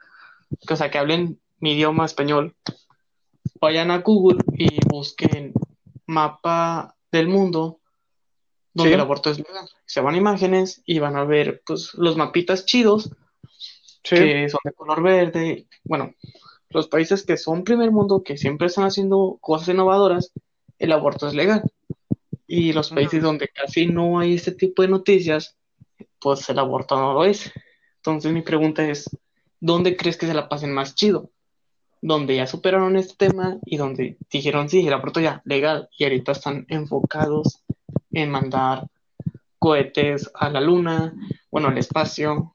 [0.67, 2.53] que, o sea, que hablen mi idioma español,
[3.61, 5.53] vayan a Google y busquen
[6.05, 7.79] mapa del mundo
[8.73, 8.93] donde Sí.
[8.95, 9.69] el aborto es legal.
[9.85, 13.09] Se van a imágenes y van a ver pues los mapitas chidos
[14.05, 15.67] Sí, que son de color verde.
[15.83, 16.13] Bueno,
[16.69, 20.31] los países que son primer mundo, que siempre están haciendo cosas innovadoras,
[20.77, 21.63] el aborto es legal.
[22.47, 25.57] Y los países donde casi no hay este tipo de noticias,
[26.19, 27.51] pues el aborto no lo es.
[27.97, 29.09] Entonces mi pregunta es,
[29.59, 31.31] ¿dónde crees que se la pasen más chido?
[32.01, 36.33] Donde ya superaron este tema y donde dijeron, sí, el aborto ya legal, y ahorita
[36.33, 37.63] están enfocados
[38.11, 38.87] en mandar
[39.57, 41.15] cohetes a la luna,
[41.49, 42.54] bueno, al espacio,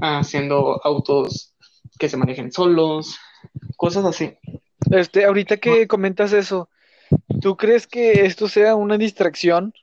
[0.00, 1.54] haciendo autos
[1.98, 3.18] que se manejen solos,
[3.76, 4.36] cosas así.
[4.90, 6.68] Este, ahorita que comentas eso,
[7.40, 9.74] ¿tú crees que esto sea una distracción?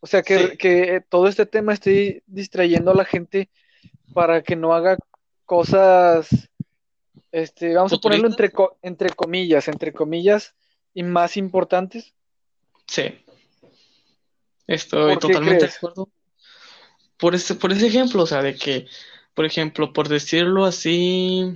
[0.00, 0.56] O sea, que, Sí.
[0.56, 3.48] que todo este tema esté distrayendo a la gente
[4.14, 4.96] para que no haga
[5.44, 6.28] cosas,
[7.32, 8.52] este, vamos a ponerlo entre,
[8.82, 10.54] entre comillas, entre comillas,
[10.94, 12.14] y más importantes.
[12.86, 13.24] Sí.
[14.66, 16.08] Estoy ¿Por qué totalmente de acuerdo.
[17.18, 18.86] Por ese, por ese ejemplo, o sea, de que,
[19.34, 21.54] por ejemplo, por decirlo así,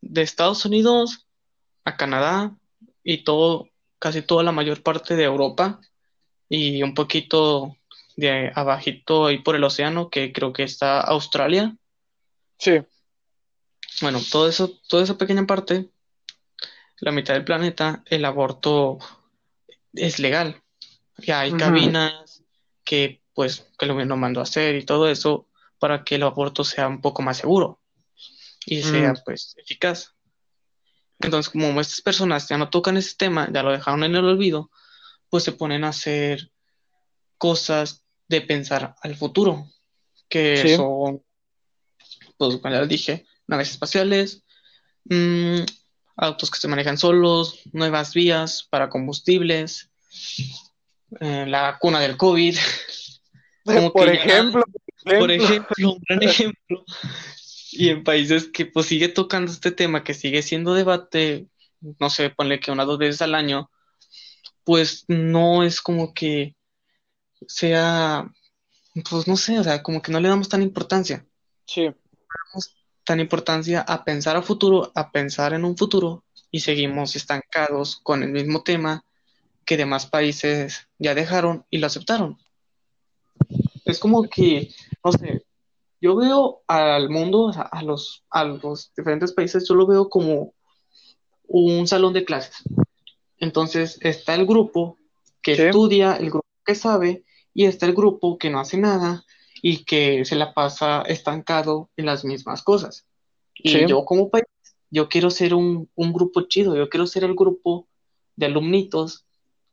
[0.00, 1.26] de Estados Unidos
[1.84, 2.56] a Canadá
[3.02, 5.80] y todo, casi toda la mayor parte de Europa
[6.48, 7.76] y un poquito
[8.16, 11.76] de abajito ahí por el océano, que creo que está Australia.
[12.58, 12.72] Sí,
[14.02, 15.88] Bueno, todo eso, toda esa pequeña parte,
[17.00, 18.98] la mitad del planeta, el aborto
[19.94, 20.62] es legal.
[21.18, 22.42] Ya hay cabinas
[22.84, 25.46] que, pues, que el gobierno mandó a hacer y todo eso
[25.78, 27.80] para que el aborto sea un poco más seguro
[28.66, 29.22] y sea, Mm.
[29.24, 30.14] pues, eficaz.
[31.20, 34.70] Entonces, como estas personas ya no tocan ese tema, ya lo dejaron en el olvido,
[35.30, 36.50] pues se ponen a hacer
[37.38, 39.70] cosas de pensar al futuro,
[40.28, 40.76] que Sí.
[40.76, 41.24] son,
[42.36, 44.44] pues, como ya les dije, naves espaciales,
[45.04, 45.60] mm,
[46.16, 49.88] autos que se manejan solos, nuevas vías para combustibles,
[51.20, 52.54] eh, la cuna del COVID.
[53.64, 54.64] Como por ejemplo,
[55.04, 56.84] por ejemplo, un gran ejemplo.
[57.72, 61.46] Y en países que pues sigue tocando este tema, que sigue siendo debate,
[61.98, 63.70] no sé, ponle que una o dos veces al año,
[64.64, 66.56] pues no es como que
[67.46, 68.30] sea,
[69.08, 71.26] pues no sé, o sea, como que no le damos tan importancia.
[71.66, 71.84] Sí.
[71.84, 78.00] damos tan importancia a pensar a futuro, a pensar en un futuro, y seguimos estancados
[78.02, 79.04] con el mismo tema
[79.64, 82.38] que demás países ya dejaron y lo aceptaron.
[83.90, 84.70] Es como que,
[85.04, 85.44] no sé,
[86.00, 90.54] yo veo al mundo, a los, a los diferentes países, yo lo veo como
[91.46, 92.62] un salón de clases.
[93.38, 94.98] Entonces está el grupo
[95.42, 99.24] que estudia, el grupo que sabe, y está el grupo que no hace nada
[99.62, 103.06] y que se la pasa estancado en las mismas cosas.
[103.54, 104.44] Y yo como país,
[104.90, 107.88] yo quiero ser un, un, grupo chido, yo quiero ser el grupo
[108.36, 109.26] de alumnitos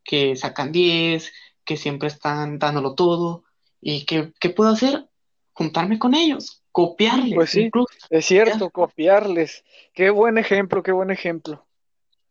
[0.04, 1.32] que sacan 10,
[1.64, 3.44] que siempre están dándolo todo,
[3.82, 5.08] y que, ¿qué puedo hacer?
[5.54, 7.36] Juntarme con ellos, copiarles.
[7.36, 7.70] Pues sí,
[8.10, 9.64] es cierto, copiarles.
[9.94, 11.66] Qué buen ejemplo, qué buen ejemplo.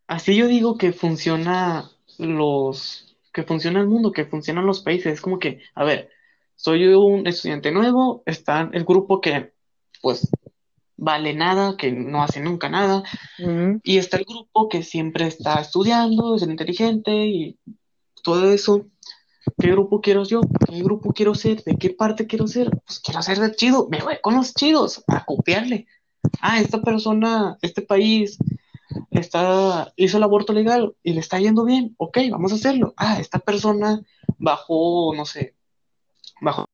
[0.07, 5.15] Así yo digo que funciona los, que funciona el mundo, que funcionan los países.
[5.15, 6.11] Es como que, a ver,
[6.55, 9.53] soy un estudiante nuevo, está el grupo que,
[10.01, 10.29] pues,
[10.97, 13.03] vale nada, que no hace nunca nada,
[13.83, 17.59] y está el grupo que siempre está estudiando, es inteligente y
[18.23, 18.87] todo eso.
[19.59, 20.41] ¿Qué grupo quiero yo?
[20.69, 21.63] ¿Qué grupo quiero ser?
[21.65, 22.71] ¿De qué parte quiero ser?
[22.85, 25.87] Pues quiero ser de chido, me voy con los chidos a copiarle.
[26.41, 28.39] Ah, esta persona, este país,
[29.11, 32.95] está, hizo el aborto legal y le está yendo bien, ok, vamos a hacerlo.
[32.97, 34.01] Ah, esta persona
[34.39, 35.55] bajó, no sé,
[36.41, 36.67] bajó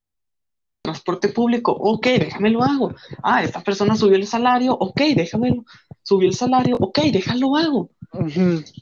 [0.83, 2.95] transporte público, ok, déjame lo hago.
[3.23, 5.65] Ah, esta persona subió el salario, ok, déjamelo.
[6.03, 7.91] Subió el salario, ok, déjalo hago.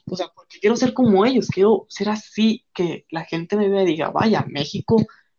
[0.09, 3.83] O sea, porque quiero ser como ellos, quiero ser así, que la gente me vea
[3.83, 4.97] y diga, vaya, México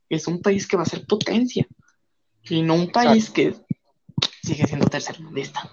[0.09, 1.67] es un país que va a ser potencia.
[2.45, 3.55] Y no un país que
[4.43, 5.71] sigue siendo tercermundista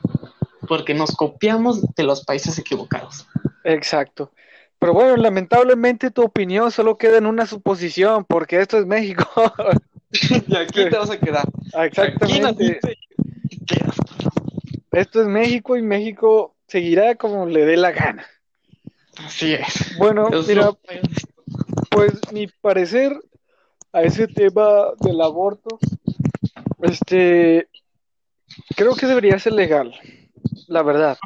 [0.69, 3.27] porque nos copiamos de los países equivocados.
[3.63, 4.31] Exacto.
[4.77, 9.25] Pero bueno, lamentablemente tu opinión solo queda en una suposición, porque esto es México.
[10.47, 11.47] y aquí te vas a quedar.
[11.73, 12.79] Exactamente.
[14.91, 18.25] Esto es México y México seguirá como le dé la gana.
[19.17, 19.97] Así es.
[19.97, 20.71] Bueno, mira,
[21.91, 23.15] pues mi parecer
[23.91, 25.77] a ese tema del aborto,
[26.81, 27.67] este,
[28.75, 29.93] creo que debería ser legal
[30.69, 31.17] la verdad.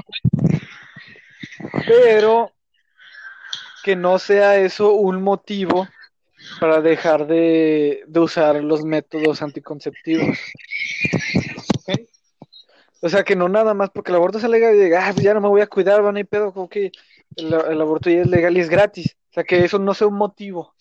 [1.86, 2.52] Pero
[3.84, 5.88] que no sea eso un motivo
[6.60, 10.38] para dejar de, usar los métodos anticonceptivos.
[13.02, 15.26] O sea, que no nada más porque el aborto es legal y diga, ah, pues
[15.26, 16.92] ya no me voy a cuidar, van a pedo, como que
[17.36, 19.18] el, aborto ya es legal y es gratis.
[19.30, 20.74] O sea, que eso no sea un motivo.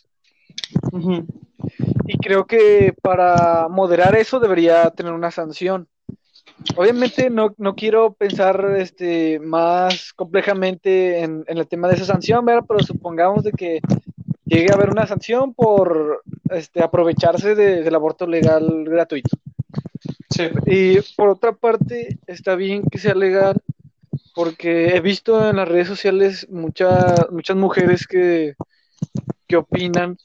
[2.07, 5.89] Y creo que para moderar eso debería tener una sanción.
[6.77, 12.81] Obviamente no, no quiero pensar este, más complejamente en, el tema de esa sanción, pero
[12.81, 13.81] supongamos de que
[14.53, 19.37] llegue a haber una sanción por este, aprovecharse del aborto legal gratuito.
[20.67, 23.61] Y por otra parte, está bien que sea legal,
[24.35, 28.55] porque he visto en las redes sociales muchas muchas mujeres que,
[29.47, 30.17] que opinan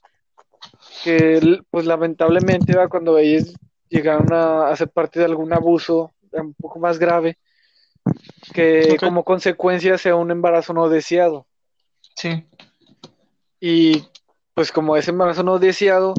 [1.03, 3.53] que, pues lamentablemente, va cuando ellas
[3.89, 7.37] llegaron a, ser parte de algún abuso un poco más grave,
[8.53, 11.45] que como consecuencia sea un embarazo no deseado.
[12.15, 12.45] Sí.
[13.59, 14.03] Y
[14.57, 16.15] pues como ese embarazo no deseado,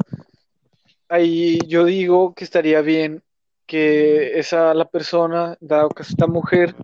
[1.09, 3.21] ahí yo digo que estaría bien
[3.67, 6.77] que esa la persona, dado que esta mujer,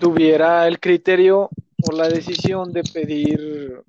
[0.00, 1.50] tuviera el criterio
[1.88, 3.80] o la decisión de pedir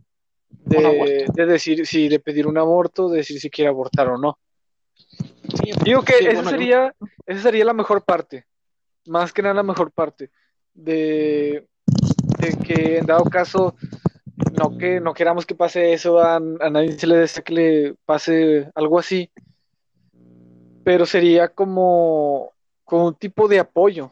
[0.51, 4.37] de, decir si de pedir un aborto, de decir si quiere abortar o no.
[5.83, 6.93] Digo que esa, sería,
[7.25, 8.45] esa sería la mejor parte,
[9.07, 10.29] más que nada la mejor parte,
[10.75, 11.65] de,
[12.63, 13.73] que en dado caso
[14.51, 18.69] no que no queramos que pase eso, a, nadie se le desea que le pase
[18.75, 19.29] algo así,
[20.83, 22.51] pero sería como,
[22.83, 24.11] como un tipo de apoyo.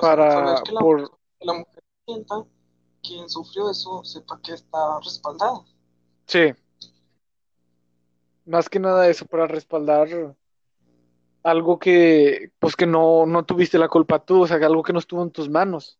[0.00, 1.18] para que la, por...
[1.40, 2.44] la mujer sienta
[3.02, 5.64] quien sufrió eso sepa que está respaldada.
[6.26, 6.52] Sí
[8.48, 10.08] más que nada eso para respaldar
[11.42, 14.98] algo que pues que no, no tuviste la culpa tú, o sea, algo que no
[14.98, 15.98] estuvo en tus manos.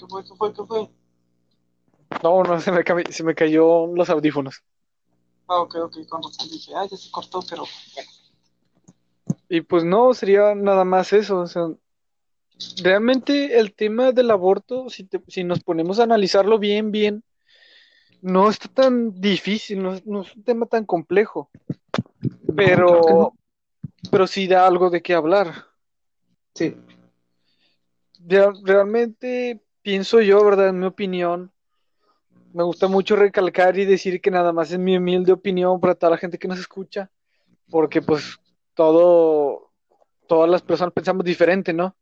[0.00, 0.24] ¿Qué fue?
[0.24, 0.52] ¿Qué fue?
[0.54, 0.88] ¿Qué fue?
[2.22, 4.62] No, no, se me, se me cayó los audífonos.
[5.46, 7.64] Ah, ok, ok, razón dije, ah, ya se cortó, pero
[9.48, 11.68] Y pues no, sería nada más eso, o sea,
[12.82, 17.24] realmente el tema del aborto, si, te- si nos ponemos a analizarlo bien, bien,
[18.22, 21.50] no está tan difícil, no, no es un tema tan complejo,
[22.22, 23.34] No, pero, claro que no.
[24.10, 25.66] pero sí da algo de qué hablar.
[26.54, 26.76] Sí,
[28.26, 30.68] Real- realmente pienso yo, ¿verdad?
[30.68, 31.52] En mi opinión,
[32.52, 36.10] me gusta mucho recalcar y decir que nada más es mi humilde opinión para toda
[36.10, 37.10] la gente que nos escucha,
[37.70, 38.38] porque pues
[38.74, 39.70] todo,
[40.26, 41.94] todas las personas pensamos diferente, ¿no?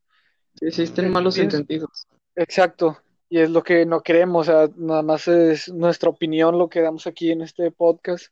[0.54, 2.06] sí existen malos Pienso- entendidos.
[2.34, 2.98] Exacto,
[3.28, 6.80] y es lo que no queremos, o sea, nada más es nuestra opinión lo que
[6.80, 8.26] damos aquí en este podcast.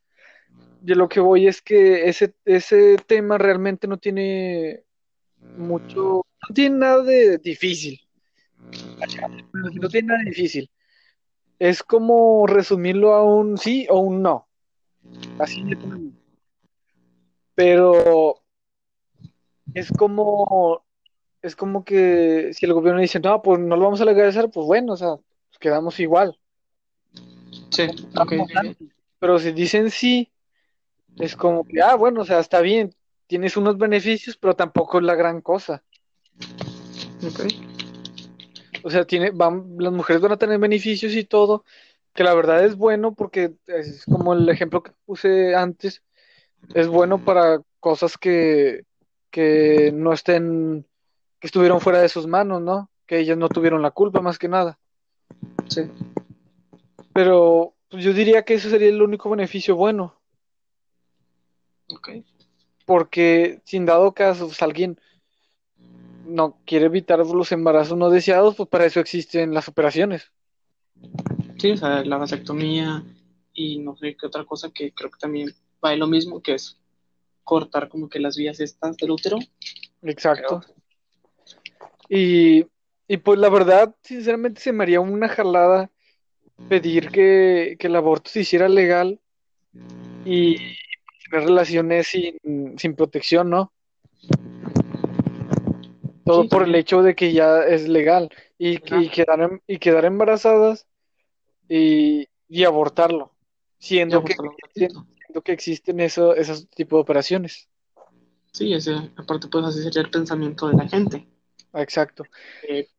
[0.85, 4.83] Y lo que voy es que ese, ese tema realmente no tiene
[5.57, 7.99] mucho, no tiene nada de difícil,
[9.53, 10.69] no tiene nada difícil.
[11.59, 14.47] Es como resumirlo a un sí o un no,
[15.39, 15.77] así de.
[17.55, 18.41] Pero
[19.73, 20.85] es como,
[21.41, 24.65] es como que si el gobierno dice, no, pues no lo vamos a legalizar, pues
[24.67, 26.37] bueno, o sea, pues quedamos igual.
[27.71, 27.87] Sí.
[29.19, 30.31] Pero si dicen sí,
[31.17, 32.93] es como que, ah, bueno, o sea, está bien,
[33.25, 35.83] tienes unos beneficios, pero tampoco es la gran cosa.
[37.23, 37.76] ok.
[38.87, 41.65] O sea, tiene, van, las mujeres van a tener beneficios y todo,
[42.13, 46.03] que la verdad es bueno porque es como el ejemplo que puse antes,
[46.73, 48.85] es bueno para cosas que,
[49.29, 50.85] que no estén,
[51.41, 52.89] que estuvieron fuera de sus manos, ¿no?
[53.05, 54.79] Que ellas no tuvieron la culpa más que nada.
[55.67, 55.81] Sí,
[57.11, 60.15] Pero pues, yo diría que eso sería el único beneficio bueno.
[61.89, 62.09] ok.
[62.85, 64.97] porque si en dado caso pues, alguien
[66.27, 70.31] no quiere evitar los embarazos no deseados, pues para eso existen las operaciones.
[71.57, 73.03] Sí, o sea, la vasectomía
[73.53, 75.51] y no sé qué otra cosa que creo que también
[75.83, 76.77] va en lo mismo, que es
[77.43, 79.37] cortar como que las vías estas del útero.
[80.03, 80.61] Exacto.
[82.09, 82.65] Y,
[83.07, 85.89] y pues la verdad, sinceramente se me haría una jalada
[86.69, 89.19] pedir que, que el aborto se hiciera legal
[90.25, 90.57] y
[91.29, 93.71] tener relaciones sin, sin protección, ¿no?
[96.27, 99.01] Todo Sí, por el hecho de que ya es legal y, Ajá.
[99.01, 100.85] y quedar, em- y quedar embarazadas
[101.69, 103.33] y, y abortarlo,
[103.79, 104.35] siendo que,
[104.73, 105.07] siendo
[105.45, 107.69] existen eso, esos tipos de operaciones.
[108.51, 111.27] Sí, ese, aparte pues así sería el pensamiento de la gente.
[111.73, 112.23] Exacto.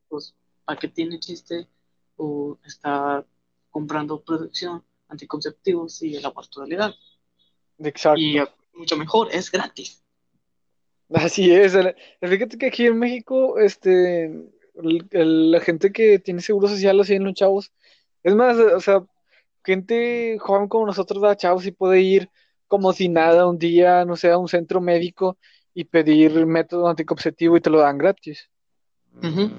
[0.09, 1.67] pues, ¿para qué tiene chiste
[2.17, 3.27] o estar
[3.71, 6.97] comprando protección, anticonceptivos y el aborto de legal?
[7.79, 8.21] Exacto.
[8.21, 8.39] Y
[8.73, 10.03] mucho mejor, es gratis.
[11.11, 11.77] Así es.
[12.21, 17.15] Fíjate que aquí en México, este, el- el- la gente que tiene seguro social así
[17.15, 17.73] en los chavos,
[18.23, 19.05] es más, o sea,
[19.65, 22.31] gente joven como nosotros, da chavos, y puede ir
[22.67, 25.39] como si nada un día, no sé, a un centro médico
[25.73, 28.49] y pedir método anticonceptivo y te lo dan gratis.
[29.23, 29.51] Ujú.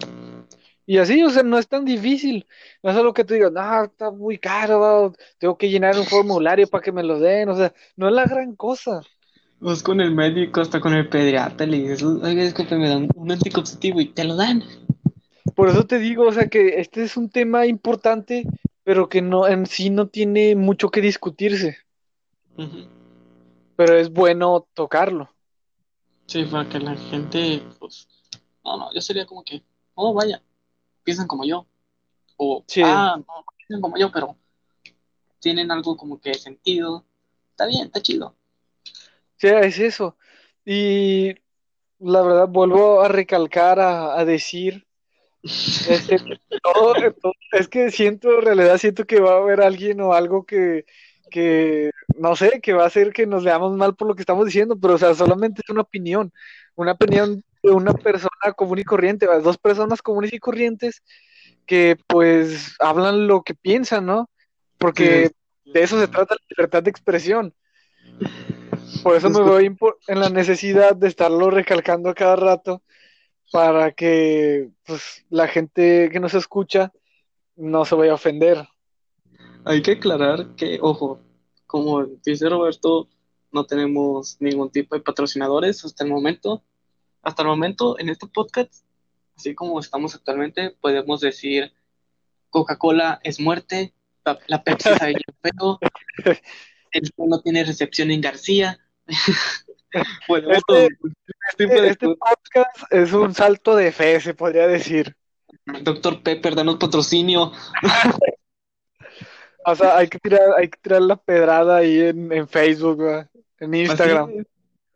[0.85, 2.47] Y así, o sea, no es tan difícil.
[2.81, 6.67] No es algo que tú digas, no, está muy caro, tengo que llenar un formulario
[6.67, 7.49] para que me lo den.
[7.49, 9.01] O sea, no es la gran cosa.
[9.61, 13.31] Vas con el médico, hasta con el pediatra, le dices, oiga, disculpe, me dan un
[13.31, 14.63] anticonceptivo y te lo dan.
[15.53, 18.47] Por eso te digo, o sea, que este es un tema importante,
[18.83, 21.77] pero que no en sí no tiene mucho que discutirse.
[23.75, 25.29] Pero es bueno tocarlo.
[26.25, 28.07] Sí, para que la gente, pues,
[28.63, 29.63] no, no, yo sería como que,
[29.95, 30.41] oh, vaya,
[31.03, 31.65] piensan como yo.
[32.37, 32.81] O, Sí.
[32.85, 34.37] ah, no, no piensan como yo, pero
[35.39, 37.03] tienen algo como que sentido.
[37.51, 38.35] Está bien, está chido.
[39.39, 40.17] O sea, es eso.
[40.65, 41.33] Y
[41.99, 44.85] la verdad, vuelvo a recalcar, a, a decir,
[45.41, 46.17] este,
[46.63, 50.45] todo- todo- es que siento, en realidad siento que va a haber alguien o algo
[50.45, 50.85] que,
[51.31, 54.45] que, no sé, que va a hacer que nos veamos mal por lo que estamos
[54.45, 56.33] diciendo, pero o sea, solamente es una opinión,
[56.75, 61.01] una opinión de una persona común y corriente, dos personas comunes y corrientes
[61.65, 64.29] que pues hablan lo que piensan, ¿no?
[64.77, 65.31] Porque
[65.63, 67.53] de eso se trata la libertad de expresión.
[69.03, 72.81] Por eso me voy impo- en la necesidad de estarlo recalcando a cada rato
[73.51, 76.91] para que pues, la gente que nos escucha
[77.55, 78.67] no se vaya a ofender.
[79.65, 81.19] Hay que aclarar que, ojo,
[81.65, 83.07] como dice Roberto,
[83.51, 86.63] no tenemos ningún tipo de patrocinadores hasta el momento.
[87.21, 88.85] Hasta el momento, en este podcast,
[89.35, 91.73] así como estamos actualmente, podemos decir
[92.49, 93.93] Coca-Cola es muerte,
[94.47, 95.79] la, Pepsi sabe feo,
[96.91, 98.79] el no tiene recepción en García.
[100.27, 100.89] podemos Este-
[101.57, 105.15] este Este podcast es un salto de fe, se podría decir.
[105.81, 107.51] Doctor Pepper, danos patrocinio.
[109.65, 113.29] O sea, hay que tirar, hay que tirar la pedrada ahí en, en Facebook, ¿verdad?
[113.59, 114.29] en Instagram.
[114.39, 114.45] Es.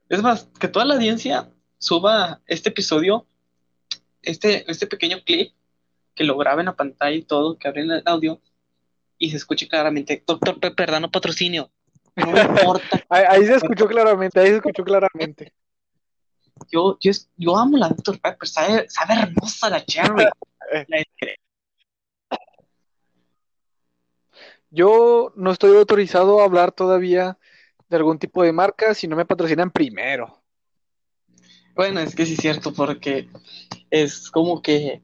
[0.10, 3.28] Es más, que toda la audiencia suba este episodio
[4.24, 5.54] este, este pequeño clip
[6.16, 8.42] que lo graba en la pantalla y todo, que abren el audio
[9.18, 11.72] y se escuche claramente, doctor Pepper, danos patrocinio.
[12.16, 13.04] No me importa.
[13.10, 15.54] ahí, ahí se escuchó claramente, ahí se escuchó claramente.
[16.72, 18.20] Yo, yo, yo amo la Dr.
[18.20, 20.26] Pepper, sabe, sabe hermosa la cherry.
[20.88, 21.04] La-
[24.70, 27.38] Yo no estoy autorizado a hablar todavía
[27.90, 30.42] de algún tipo de marca si no me patrocinan primero.
[31.76, 33.30] Bueno, es que sí es cierto, porque
[33.92, 35.04] es como que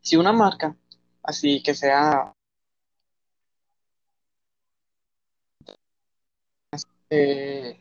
[0.00, 0.76] si una marca,
[1.22, 2.34] así que sea...
[7.14, 7.80] eh,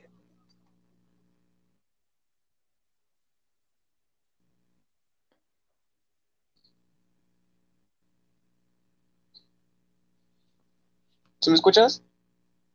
[11.41, 12.03] ¿Sí me escuchas?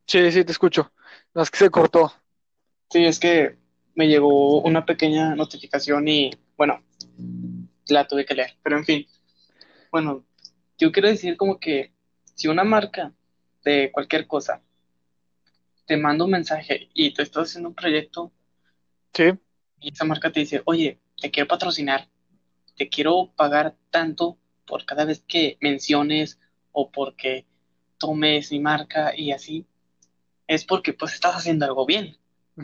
[0.06, 0.92] Sí, sí, te escucho.
[1.34, 2.12] No es que se cortó.
[2.90, 3.56] Sí, es que
[3.94, 6.82] me llegó una pequeña notificación y, bueno,
[7.86, 9.06] la tuve que leer, pero en fin.
[9.90, 10.24] Bueno,
[10.78, 11.92] yo quiero decir como que
[12.34, 13.12] si una marca
[13.64, 14.62] de cualquier cosa
[15.88, 18.30] te manda un mensaje y tú estás haciendo un proyecto
[19.14, 19.24] Sí.
[19.80, 22.06] y esa marca te dice, oye, te quiero patrocinar,
[22.76, 24.36] te quiero pagar tanto
[24.66, 26.38] por cada vez que menciones
[26.72, 27.46] o porque
[27.96, 29.66] tomes mi marca y así,
[30.46, 32.16] es porque pues estás haciendo algo bien.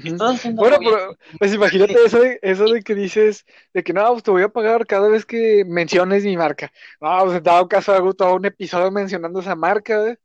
[0.05, 1.03] Estás haciendo Bueno, algo bien.
[1.18, 4.43] pero pues imagínate eso de, eso de que dices, de que no, pues te voy
[4.43, 6.70] a pagar cada vez que menciones mi marca.
[7.01, 10.18] No, pues en dado caso hago todo un episodio mencionando esa marca, ¿eh?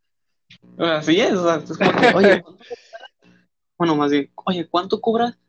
[0.77, 2.43] Así es, o sea, es como que, oye.
[3.79, 5.39] Bueno, más bien, oye, ¿cuánto cobras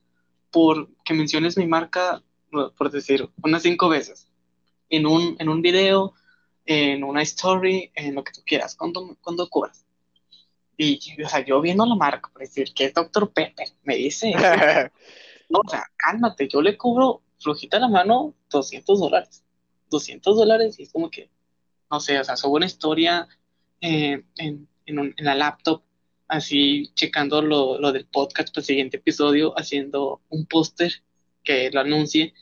[0.52, 4.28] por que menciones mi marca, por decir, unas cinco veces?
[4.90, 6.14] En un, en un video,
[6.66, 9.86] en una story, en lo que tú quieras, ¿cuánto, cuánto cobras?
[10.76, 13.30] Y, o sea, yo viendo la marca, por decir, que es Dr.
[13.32, 14.32] Pepper, me dice,
[15.50, 19.44] no, o sea, cálmate, yo le cobro flojita la mano 200 dólares.
[19.90, 21.30] 200 dólares y es como que,
[21.90, 23.28] no sé, o sea, subo una historia
[23.80, 25.82] eh, en, en, un- en la laptop,
[26.30, 31.02] así checando lo, lo del podcast para el siguiente episodio, haciendo un póster
[31.44, 32.34] que lo anuncie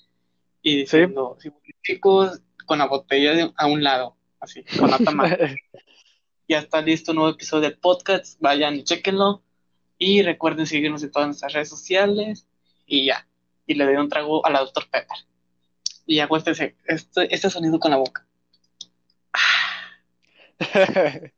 [0.62, 1.51] y diciendo, sí,
[1.82, 5.36] chicos, con la botella de- a un lado, así, con la tamaño.
[6.49, 9.43] Ya está listo un nuevo episodio del podcast, vayan y chequenlo.
[9.99, 12.47] Y recuerden seguirnos en todas nuestras redes sociales.
[12.86, 13.26] Y ya.
[13.66, 14.89] Y le doy un trago a la Dr.
[14.91, 15.18] Pepper.
[16.07, 18.26] Y este, este, este sonido con la boca.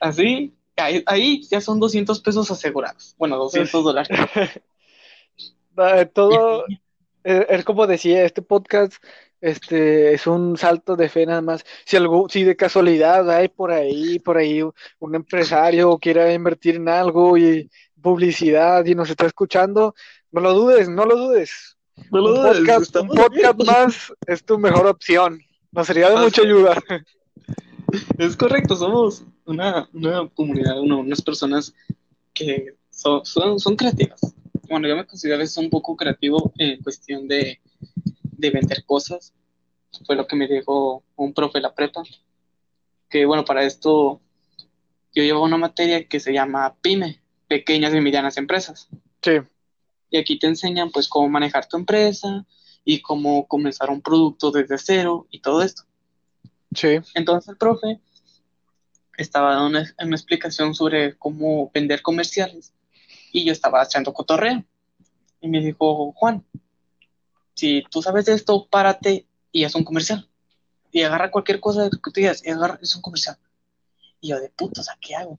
[0.00, 3.14] Así, ahí, ahí ya son 200 pesos asegurados.
[3.18, 4.08] Bueno, 200 dólares.
[6.14, 6.64] Todo
[7.24, 8.94] es como decía, este podcast
[9.40, 11.64] este es un salto de fe nada más.
[11.84, 16.88] Si algo, si de casualidad hay por ahí, por ahí un empresario quiera invertir en
[16.88, 17.70] algo y
[18.00, 19.94] publicidad y nos está escuchando,
[20.30, 21.76] no lo dudes, no lo dudes.
[22.10, 25.40] No lo un dudes, podcast, un podcast más es tu mejor opción.
[25.72, 26.46] Nos sería de Ah, mucha sí.
[26.46, 26.76] ayuda.
[28.18, 31.74] Es correcto, somos una, una comunidad, unas personas
[32.32, 34.20] que son, son, son creativas.
[34.68, 37.60] Bueno, yo me considero un poco creativo en cuestión de,
[38.22, 39.32] de vender cosas.
[40.04, 42.02] Fue lo que me dijo un profe de la prepa.
[43.08, 44.20] Que bueno, para esto
[45.14, 48.88] yo llevo una materia que se llama PYME, Pequeñas y Medianas Empresas.
[49.22, 49.32] Sí,
[50.10, 52.46] Y aquí te enseñan pues cómo manejar tu empresa
[52.84, 55.84] y cómo comenzar un producto desde cero y todo esto.
[56.76, 56.98] Sí.
[57.14, 58.00] Entonces el profe
[59.16, 62.74] estaba dando una, una explicación sobre cómo vender comerciales
[63.32, 64.64] y yo estaba echando cotorreo.
[65.40, 66.44] Y me dijo, Juan,
[67.54, 70.28] si tú sabes de esto, párate y haz un comercial.
[70.92, 73.36] Y agarra cualquier cosa que tú digas y agarra, es un comercial.
[74.20, 75.38] Y yo de puto, ¿qué hago?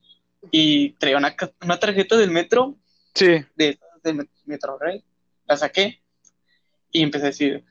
[0.52, 2.78] Y traía una, una tarjeta del metro
[3.18, 5.04] Sí, de, del Metro Rey,
[5.48, 6.04] la saqué
[6.92, 7.66] y empecé a decir,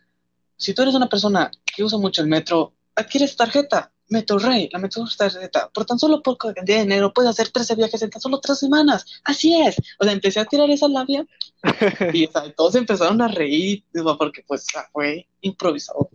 [0.57, 4.69] si tú eres una persona que usa mucho el metro, adquiere esta tarjeta, Metro Rey,
[4.73, 8.21] la Metro tarjeta, por tan solo poco de dinero puedes hacer 13 viajes en tan
[8.21, 11.27] solo 3 semanas, así es, o sea, empecé a tirar esa labia
[12.13, 13.85] y o sea, todos empezaron a reír,
[14.19, 16.09] porque pues o sea, fue improvisado,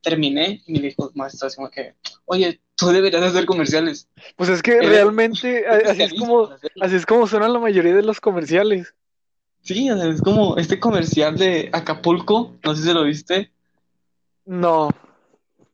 [0.00, 1.94] terminé y me dijo, maestro, así como que,
[2.26, 4.08] oye, tú deberías hacer comerciales.
[4.36, 8.02] pues es que Eres realmente así es como, así es como suenan la mayoría de
[8.02, 8.94] los comerciales.
[9.62, 13.50] Sí, o sea, es como este comercial de Acapulco, no sé si lo viste,
[14.46, 14.88] No,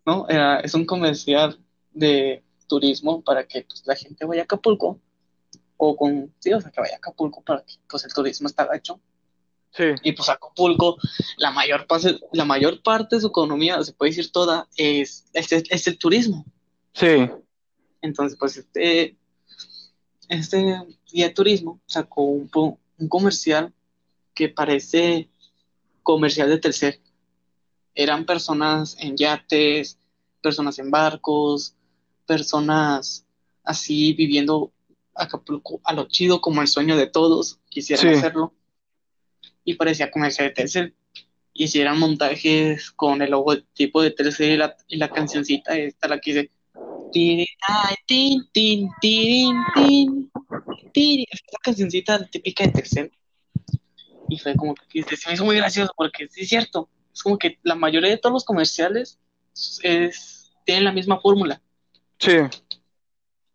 [0.06, 0.26] ¿no?
[0.28, 1.58] Era- es un comercial
[1.92, 4.98] de turismo para que pues, la gente vaya a Acapulco,
[5.76, 8.68] o con, sí, o sea, que vaya a Acapulco para que pues el turismo está
[8.74, 9.00] hecho.
[9.72, 10.96] sí, Y pues Acapulco,
[11.36, 15.52] la mayor, pase- la mayor parte de su economía, se puede decir toda, es, es,
[15.52, 16.44] es el turismo.
[16.94, 17.28] sí,
[18.00, 19.16] Entonces, pues este,
[20.28, 20.78] este
[21.10, 22.50] guía de turismo sacó un,
[22.98, 23.72] un comercial
[24.34, 25.28] que parece
[26.02, 27.00] comercial de Telcel.
[27.94, 29.98] Eran personas en yates,
[30.42, 31.74] personas en barcos,
[32.26, 33.24] personas
[33.62, 34.72] así viviendo
[35.16, 38.52] Acapulco a lo chido como el sueño de todos, quisieran hacerlo.
[39.64, 40.94] Y parecía comercial de Telcel.
[41.52, 46.32] Hicieran montajes con el logotipo de Telcel y la, y la cancioncita, esta la que
[46.32, 46.50] dice
[47.12, 47.46] tin,
[48.06, 50.30] tin, tin, tin,
[50.92, 53.12] tin, esta cancioncita típica de Telcel.
[54.28, 57.38] Y fue como que se me hizo muy gracioso porque sí es cierto, es como
[57.38, 59.18] que la mayoría de todos los comerciales
[59.82, 61.62] es, tienen la misma fórmula.
[62.18, 62.38] Sí.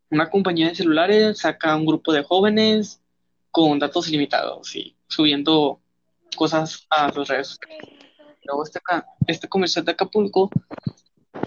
[0.09, 3.01] Una compañía de celulares saca un grupo de jóvenes
[3.51, 5.81] con datos ilimitados y subiendo
[6.35, 7.59] cosas a sus redes.
[8.43, 8.79] Luego este,
[9.27, 10.49] este comercial de Acapulco,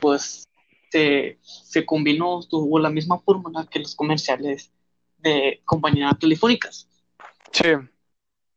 [0.00, 0.48] pues
[0.90, 4.70] se, se combinó, tuvo la misma fórmula que los comerciales
[5.18, 6.86] de compañías telefónicas.
[7.52, 7.68] Sí.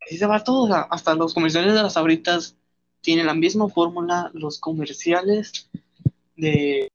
[0.02, 2.58] Así se va todo, hasta los comerciales de las abritas
[3.06, 5.70] tienen la misma fórmula, los comerciales
[6.36, 6.90] de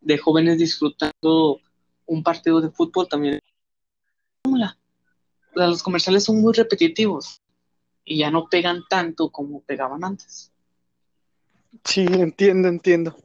[0.00, 1.60] de jóvenes disfrutando
[2.06, 3.38] un partido de fútbol también.
[5.54, 7.40] Los comerciales son muy repetitivos
[8.04, 10.50] y ya no pegan tanto como pegaban antes.
[11.84, 13.16] Sí, entiendo, entiendo.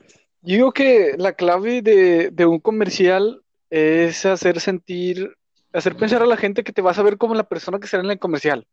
[0.42, 5.36] Yo digo que la clave de, un comercial es hacer sentir,
[5.74, 8.04] hacer pensar a la gente que te vas a ver como la persona que será
[8.04, 8.68] en el comercial.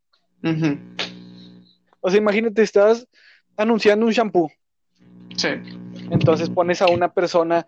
[2.00, 3.06] O sea, imagínate, estás
[3.56, 4.50] anunciando un shampoo.
[5.36, 5.48] Sí.
[6.10, 7.66] Entonces pones a una persona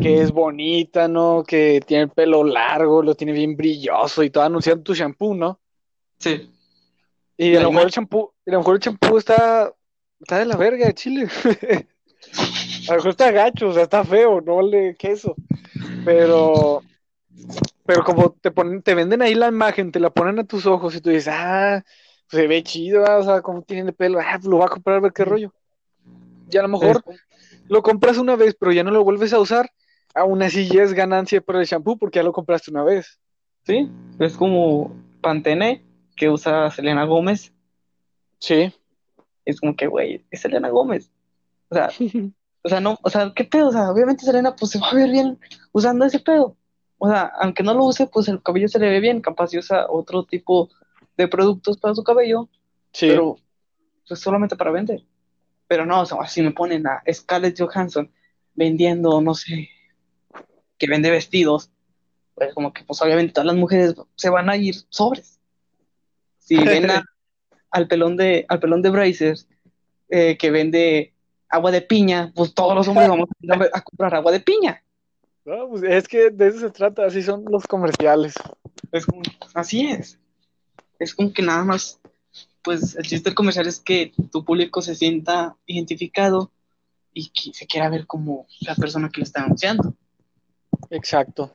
[0.00, 1.44] que es bonita, ¿no?
[1.46, 5.60] Que tiene el pelo largo, lo tiene bien brilloso y todo anunciando tu shampoo, ¿no?
[6.18, 6.50] Sí.
[7.36, 9.72] Y a lo mejor el champú, a lo mejor el champú está,
[10.20, 11.28] está de la verga de Chile.
[12.88, 15.34] a lo mejor está gacho, o sea, está feo, no vale queso.
[16.04, 16.82] Pero,
[17.84, 20.94] pero como te ponen, te venden ahí la imagen, te la ponen a tus ojos
[20.94, 21.84] y tú dices, ah,
[22.34, 25.00] se ve chido, o sea, como tiene de pelo, ah, lo va a comprar a
[25.00, 25.52] ver qué rollo.
[26.50, 27.02] Y a lo mejor
[27.68, 29.70] lo compras una vez, pero ya no lo vuelves a usar,
[30.14, 33.18] aún así ya es ganancia para el shampoo porque ya lo compraste una vez.
[33.62, 35.82] Sí, es como Pantene
[36.16, 37.52] que usa Selena Gómez.
[38.38, 38.72] Sí.
[39.44, 41.10] Es como que, güey, es Selena Gómez.
[41.68, 41.88] O sea,
[42.62, 43.68] o sea, no, o sea, ¿qué pedo?
[43.68, 45.38] O sea, obviamente Selena pues se va a ver bien
[45.72, 46.56] usando ese pedo.
[46.98, 49.58] O sea, aunque no lo use, pues el cabello se le ve bien, capaz si
[49.58, 50.68] usa otro tipo
[51.16, 52.48] de productos para su cabello.
[52.92, 53.08] Sí.
[53.08, 53.38] Pero
[54.06, 55.04] pues solamente para vender.
[55.66, 58.10] Pero no, o sea, si me ponen a Scarlett Johansson
[58.54, 59.70] vendiendo, no sé,
[60.78, 61.70] que vende vestidos,
[62.34, 65.40] pues como que pues obviamente todas las mujeres se van a ir sobres.
[66.38, 66.88] Si ven
[67.70, 69.48] al pelón de, al pelón de Brazers
[70.08, 71.14] eh, que vende
[71.48, 73.28] agua de piña, pues todos los hombres vamos
[73.72, 74.82] a, comprar agua de piña.
[75.44, 78.34] No, pues es que de eso se trata, así son los comerciales.
[78.92, 79.06] Es
[79.54, 80.18] así es.
[80.98, 82.00] Es como que nada más
[82.64, 86.50] pues el chiste del comercial es que tu público se sienta identificado
[87.12, 89.94] y que se quiera ver como la persona que lo está anunciando.
[90.90, 91.52] Exacto.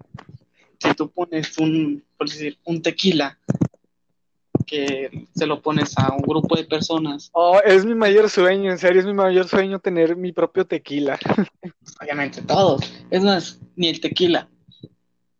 [0.79, 3.37] Si tú pones un, por decir, un tequila
[4.67, 7.31] que se lo pones a un grupo de personas.
[7.33, 11.17] Oh, es mi mayor sueño, en serio, es mi mayor sueño tener mi propio tequila.
[12.01, 12.81] Obviamente, todos.
[13.09, 14.47] Es más, ni el tequila,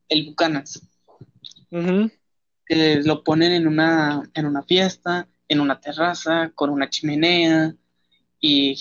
[0.09, 0.81] el Bucanas.
[2.69, 7.75] Lo ponen en una, en una fiesta en una terraza con una chimenea
[8.39, 8.79] y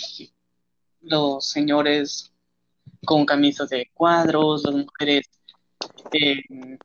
[1.01, 2.33] los señores
[3.05, 5.27] con camisas de cuadros, las mujeres
[6.13, 6.79] en,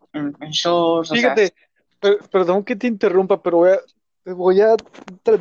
[0.52, 1.12] shorts.
[1.12, 1.54] Fíjate,
[2.32, 4.76] perdón que te interrumpa, pero voy a, voy a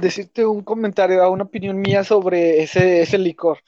[0.01, 3.59] decirte un comentario, una opinión mía sobre ese, ese licor.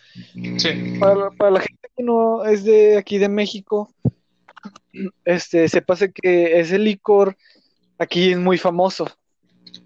[0.56, 0.96] Sí.
[0.98, 3.94] Para, para, la gente que no es de aquí de México,
[5.24, 7.36] este, pasa que ese licor
[7.98, 9.06] aquí es muy famoso.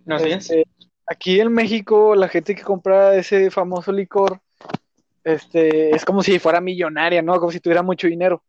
[0.05, 0.51] Gracias.
[0.51, 0.65] Este,
[1.07, 4.41] aquí en México la gente que compra ese famoso licor
[5.25, 7.39] este, es como si fuera millonaria, ¿no?
[7.39, 8.43] Como si tuviera mucho dinero.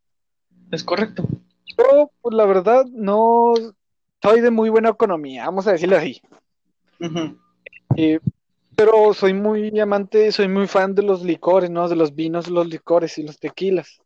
[0.72, 1.28] Es correcto.
[1.76, 3.53] Pero, pues la verdad, no
[4.22, 6.22] soy de muy buena economía, vamos a decirlo así.
[8.76, 11.89] pero soy muy amante, soy muy fan de los licores, ¿no?
[11.89, 14.01] De los vinos, los licores y los tequilas.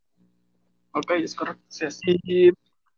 [0.94, 1.64] Ok, es correcto.
[1.68, 1.86] Sí,
[2.24, 2.52] Y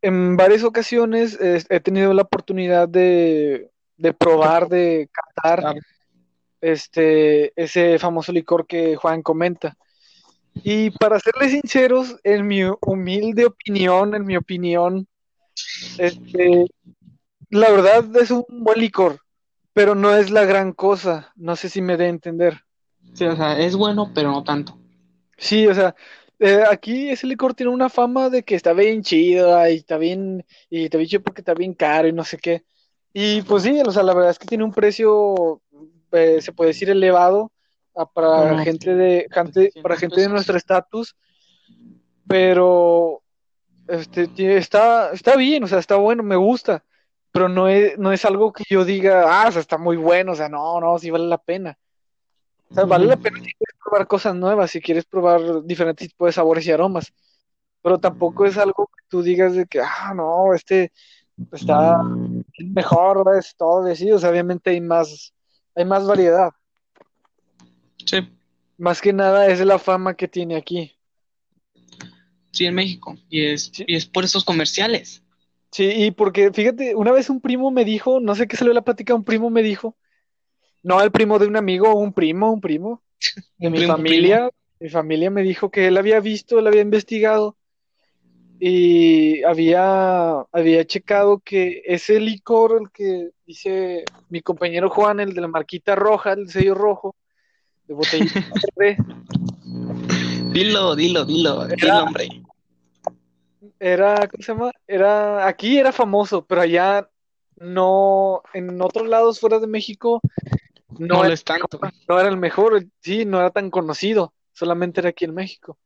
[0.05, 5.75] en varias ocasiones he tenido la oportunidad de de probar, de catar
[6.61, 9.77] este, ese famoso licor que Juan comenta.
[10.63, 15.07] Y para serles sinceros, en mi humilde opinión, en mi opinión,
[15.97, 16.65] este,
[17.49, 19.19] la verdad es un buen licor,
[19.73, 21.31] pero no es la gran cosa.
[21.35, 22.61] No sé si me dé a entender.
[23.13, 24.77] Sí, o sea, es bueno, pero no tanto.
[25.37, 25.93] Sí, o sea,
[26.39, 30.45] eh, aquí ese licor tiene una fama de que está bien chido y está bien,
[30.69, 32.63] y te dicho porque está bien caro y no sé qué.
[33.13, 35.61] Y pues sí, o sea, la verdad es que tiene un precio
[36.11, 37.51] eh, se puede decir elevado
[37.95, 41.15] a- para No, gente de gente, para 300 gente de nuestro estatus,
[42.27, 43.21] pero
[43.87, 46.83] este está está bien, o sea, está bueno, me gusta,
[47.31, 50.33] pero no es no es algo que yo diga, ah, o sea, está muy bueno,
[50.33, 51.77] o sea, no, no, sí vale la pena.
[52.69, 56.27] O sea, vale la pena si quieres probar cosas nuevas, si quieres probar diferentes tipos
[56.27, 57.13] de sabores y aromas,
[57.81, 60.91] pero tampoco es algo que tú digas de que, ah, no, este
[61.51, 62.01] está
[62.57, 65.33] mejor, es todo, y así, o sea, obviamente hay más,
[65.75, 66.51] hay más variedad.
[68.05, 68.17] Sí,
[68.77, 70.91] Más que nada es la fama que tiene aquí.
[72.51, 73.17] sí, en México.
[73.29, 73.83] Y es, Sí.
[73.87, 75.23] y es por esos comerciales.
[75.71, 78.83] Sí, y porque, fíjate, una vez un primo me dijo, no sé qué salió la
[78.83, 79.97] plática, un primo me dijo,
[80.85, 83.01] no el primo de un amigo, un primo, un primo,
[83.57, 87.57] de mi primo, familia, mi familia me dijo que él había visto, él había investigado
[88.59, 95.41] y había, había checado que ese licor, el que dice mi compañero Juan, el de
[95.41, 97.15] la marquita roja, el sello rojo,
[97.87, 98.37] de botellita
[98.77, 98.97] verde,
[100.53, 102.29] Dilo, dilo, dilo, Era- dilo, hombre.
[103.79, 104.71] era, ¿cómo se llama?
[104.87, 107.09] Era, aquí era famoso, pero allá
[107.57, 110.21] no, en otros lados fuera de México,
[110.99, 111.79] no, No es tanto.
[112.07, 115.77] no era el mejor, sí, no era tan conocido, solamente era aquí en México.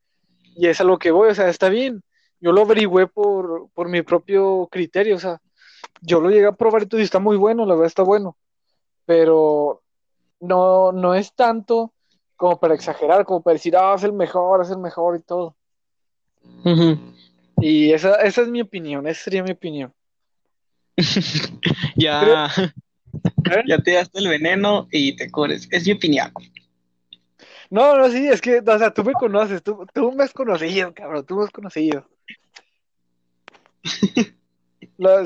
[0.55, 2.03] Y es a lo que voy, o sea, está bien.
[2.39, 5.41] Yo lo averigüé por, por mi propio criterio, o sea,
[6.01, 8.37] yo lo llegué a probar y todo y está muy bueno, la verdad está bueno,
[9.05, 9.81] pero
[10.39, 11.93] no, no es tanto
[12.35, 15.55] como para exagerar, como para decir, ah, es el mejor, es el mejor y todo.
[17.59, 19.93] Y esa, esa es mi opinión, esa sería mi opinión.
[21.95, 22.49] Ya.
[23.67, 25.67] Ya te daste el veneno y te cures.
[25.71, 26.31] Es mi opinión.
[27.69, 30.93] No, no, sí, es que, o sea, tú me conoces, tú, tú me has conocido,
[30.93, 32.07] cabrón, tú me has conocido.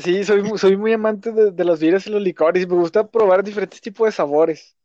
[0.03, 3.07] Sí, soy, soy muy amante de, de los vinos y los licores y me gusta
[3.07, 4.75] probar diferentes tipos de sabores.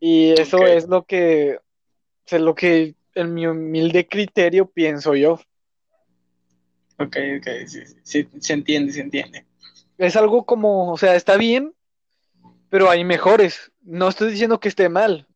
[0.00, 1.62] Y eso es lo que, o
[2.24, 5.34] sea, lo que en mi humilde criterio pienso yo.
[6.98, 9.46] Ok, ok, sí, sí, sí, se entiende, se entiende.
[10.00, 11.74] Es algo como, o sea, está bien,
[12.70, 13.70] pero hay mejores.
[13.82, 15.26] No estoy diciendo que esté mal.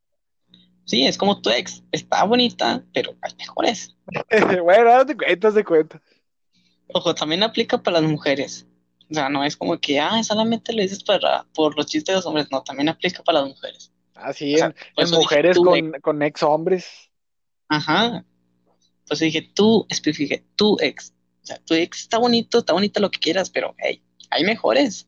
[0.87, 1.83] Sí, es como tu ex.
[1.93, 3.95] Está bonita, pero hay mejores.
[4.65, 6.01] Bueno, date cuenta, date cuenta.
[6.95, 8.67] Ojo, también aplica para las mujeres.
[9.11, 12.17] O sea, no es como que, ah, solamente lo dices para, por los chistes de
[12.17, 12.49] los hombres.
[12.51, 13.93] No, también aplica para las mujeres.
[14.15, 17.11] Así, sea, en, en mujeres tú, con, con ex hombres.
[17.69, 18.25] Ajá.
[19.01, 21.13] Entonces dije, tú, especifiqué, tu ex.
[21.43, 24.03] O sea, tu ex está bonito, está bonita lo que quieras, pero hey,
[24.35, 25.07] hay mejores.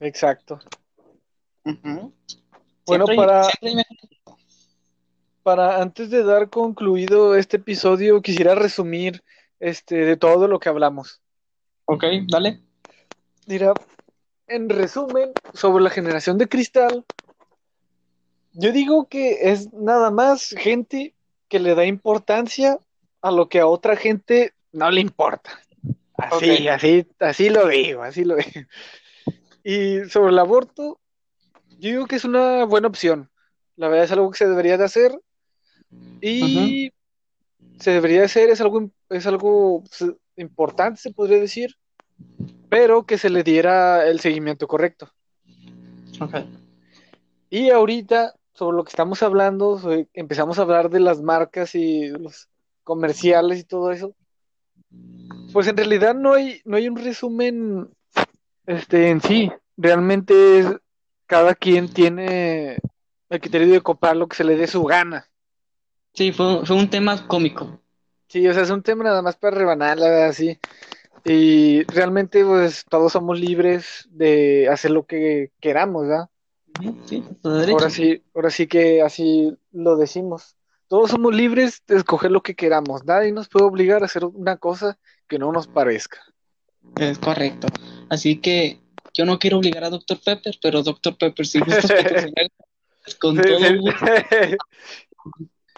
[0.00, 0.58] Exacto.
[1.64, 2.12] Bueno,
[2.86, 3.84] Siempre para- siempre.
[5.42, 9.22] Para antes de dar concluido este episodio, quisiera resumir
[9.60, 11.20] este de todo lo que hablamos.
[11.86, 12.60] Ok, dale.
[13.46, 13.74] Mira,
[14.46, 17.04] en resumen, sobre la generación de cristal,
[18.52, 21.14] yo digo que es nada más gente
[21.48, 22.78] que le da importancia
[23.20, 25.60] a lo que a otra gente no le importa.
[26.30, 28.66] Así, así, así lo digo, así lo digo.
[29.64, 31.00] Y sobre el aborto,
[31.78, 33.30] yo digo que es una buena opción.
[33.76, 35.18] La verdad es algo que se debería de hacer
[36.20, 36.90] y
[37.78, 41.74] se debería de hacer, es algo, es algo pues, importante, se podría decir,
[42.68, 45.10] pero que se le diera el seguimiento correcto.
[46.20, 46.34] Ok.
[47.50, 52.08] Y ahorita, sobre lo que estamos hablando, sobre- empezamos a hablar de las marcas y
[52.08, 52.48] los
[52.84, 54.14] comerciales y todo eso.
[55.52, 57.88] Pues en realidad no hay, no hay un resumen
[58.66, 59.50] este, en sí.
[59.76, 60.66] Realmente es,
[61.26, 62.78] cada quien tiene
[63.28, 65.28] el criterio de comprar lo que se le dé su gana.
[66.14, 67.80] Sí, fue, fue un tema cómico.
[68.28, 70.58] Sí, o sea, es un tema nada más para rebanarla así.
[71.24, 76.28] Y realmente, pues, todos somos libres de hacer lo que queramos, ¿verdad?
[77.06, 77.22] Sí.
[77.44, 80.56] Ahora sí, ahora sí que así lo decimos.
[80.92, 83.02] Todos somos libres de escoger lo que queramos.
[83.06, 86.18] Nadie nos puede obligar a hacer una cosa que no nos parezca.
[87.00, 87.66] Es correcto.
[88.10, 88.78] Así que
[89.14, 90.20] yo no quiero obligar a Dr.
[90.22, 91.16] Pepper, pero Dr.
[91.16, 92.50] Pepper, si gustas patrocinar,
[93.18, 94.04] con Sí, todo gusto.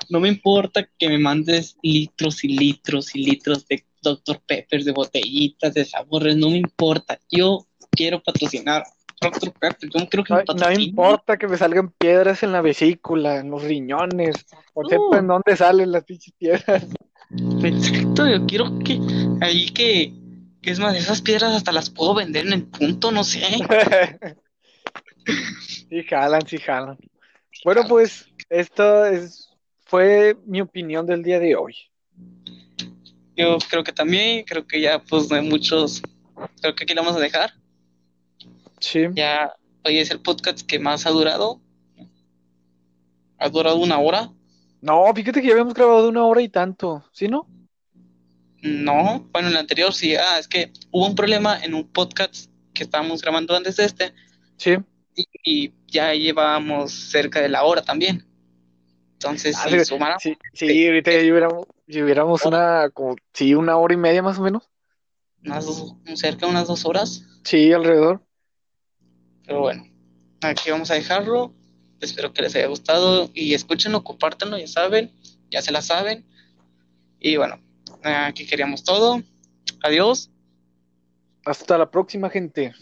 [0.09, 4.43] No me importa que me mandes litros y litros y litros de Dr.
[4.45, 7.21] Pepper, de botellitas, de sabores, no me importa.
[7.31, 8.83] Yo quiero patrocinar
[9.21, 9.53] Dr.
[9.53, 9.91] Pepper.
[9.91, 10.81] Yo no quiero que No, me no patrocinen.
[10.89, 14.35] importa que me salgan piedras en la vesícula, en los riñones,
[14.75, 16.87] o sepa en dónde salen las pinches piedras.
[17.62, 19.01] Exacto, yo quiero que
[19.41, 20.12] ahí que,
[20.62, 23.41] que es más, esas piedras hasta las puedo vender en el punto, no sé.
[25.89, 26.99] Sí jalan, sí jalan.
[27.65, 29.49] Bueno, pues esta es,
[29.85, 31.75] fue mi opinión del día de hoy.
[33.37, 36.03] Yo creo que también, creo que ya pues no hay muchos,
[36.61, 37.55] creo que aquí lo vamos a dejar.
[38.85, 39.51] Sí, Ya
[39.82, 41.59] hoy es el podcast que más ha durado
[43.39, 44.30] ha durado una hora.
[44.82, 47.49] No, fíjate que ya habíamos grabado una hora y tanto, ¿sí no?
[48.61, 50.14] No, bueno, en el anterior sí.
[50.16, 54.14] Ah, es que hubo un problema en un podcast que estábamos grabando antes de este.
[54.59, 54.76] Sí.
[55.45, 58.26] Y, ya llevábamos cerca de la hora también.
[59.14, 61.22] Entonces, Ah, si sumáramos, Sí, sí, ahorita ya
[61.87, 64.68] ya hubiéramos una, como, sí, una hora y media más o menos.
[65.43, 67.22] unas dos- cerca de unas dos horas.
[67.45, 68.22] Sí, alrededor.
[69.47, 69.86] Pero bueno,
[70.42, 71.53] aquí vamos a dejarlo.
[72.01, 75.12] Espero que les haya gustado y escúchenlo, compártanlo, ya saben,
[75.51, 76.26] ya se la saben.
[77.20, 77.61] Y bueno,
[78.03, 79.22] aquí queríamos todo.
[79.82, 80.30] Adiós.
[81.45, 82.74] Hasta la próxima, gente.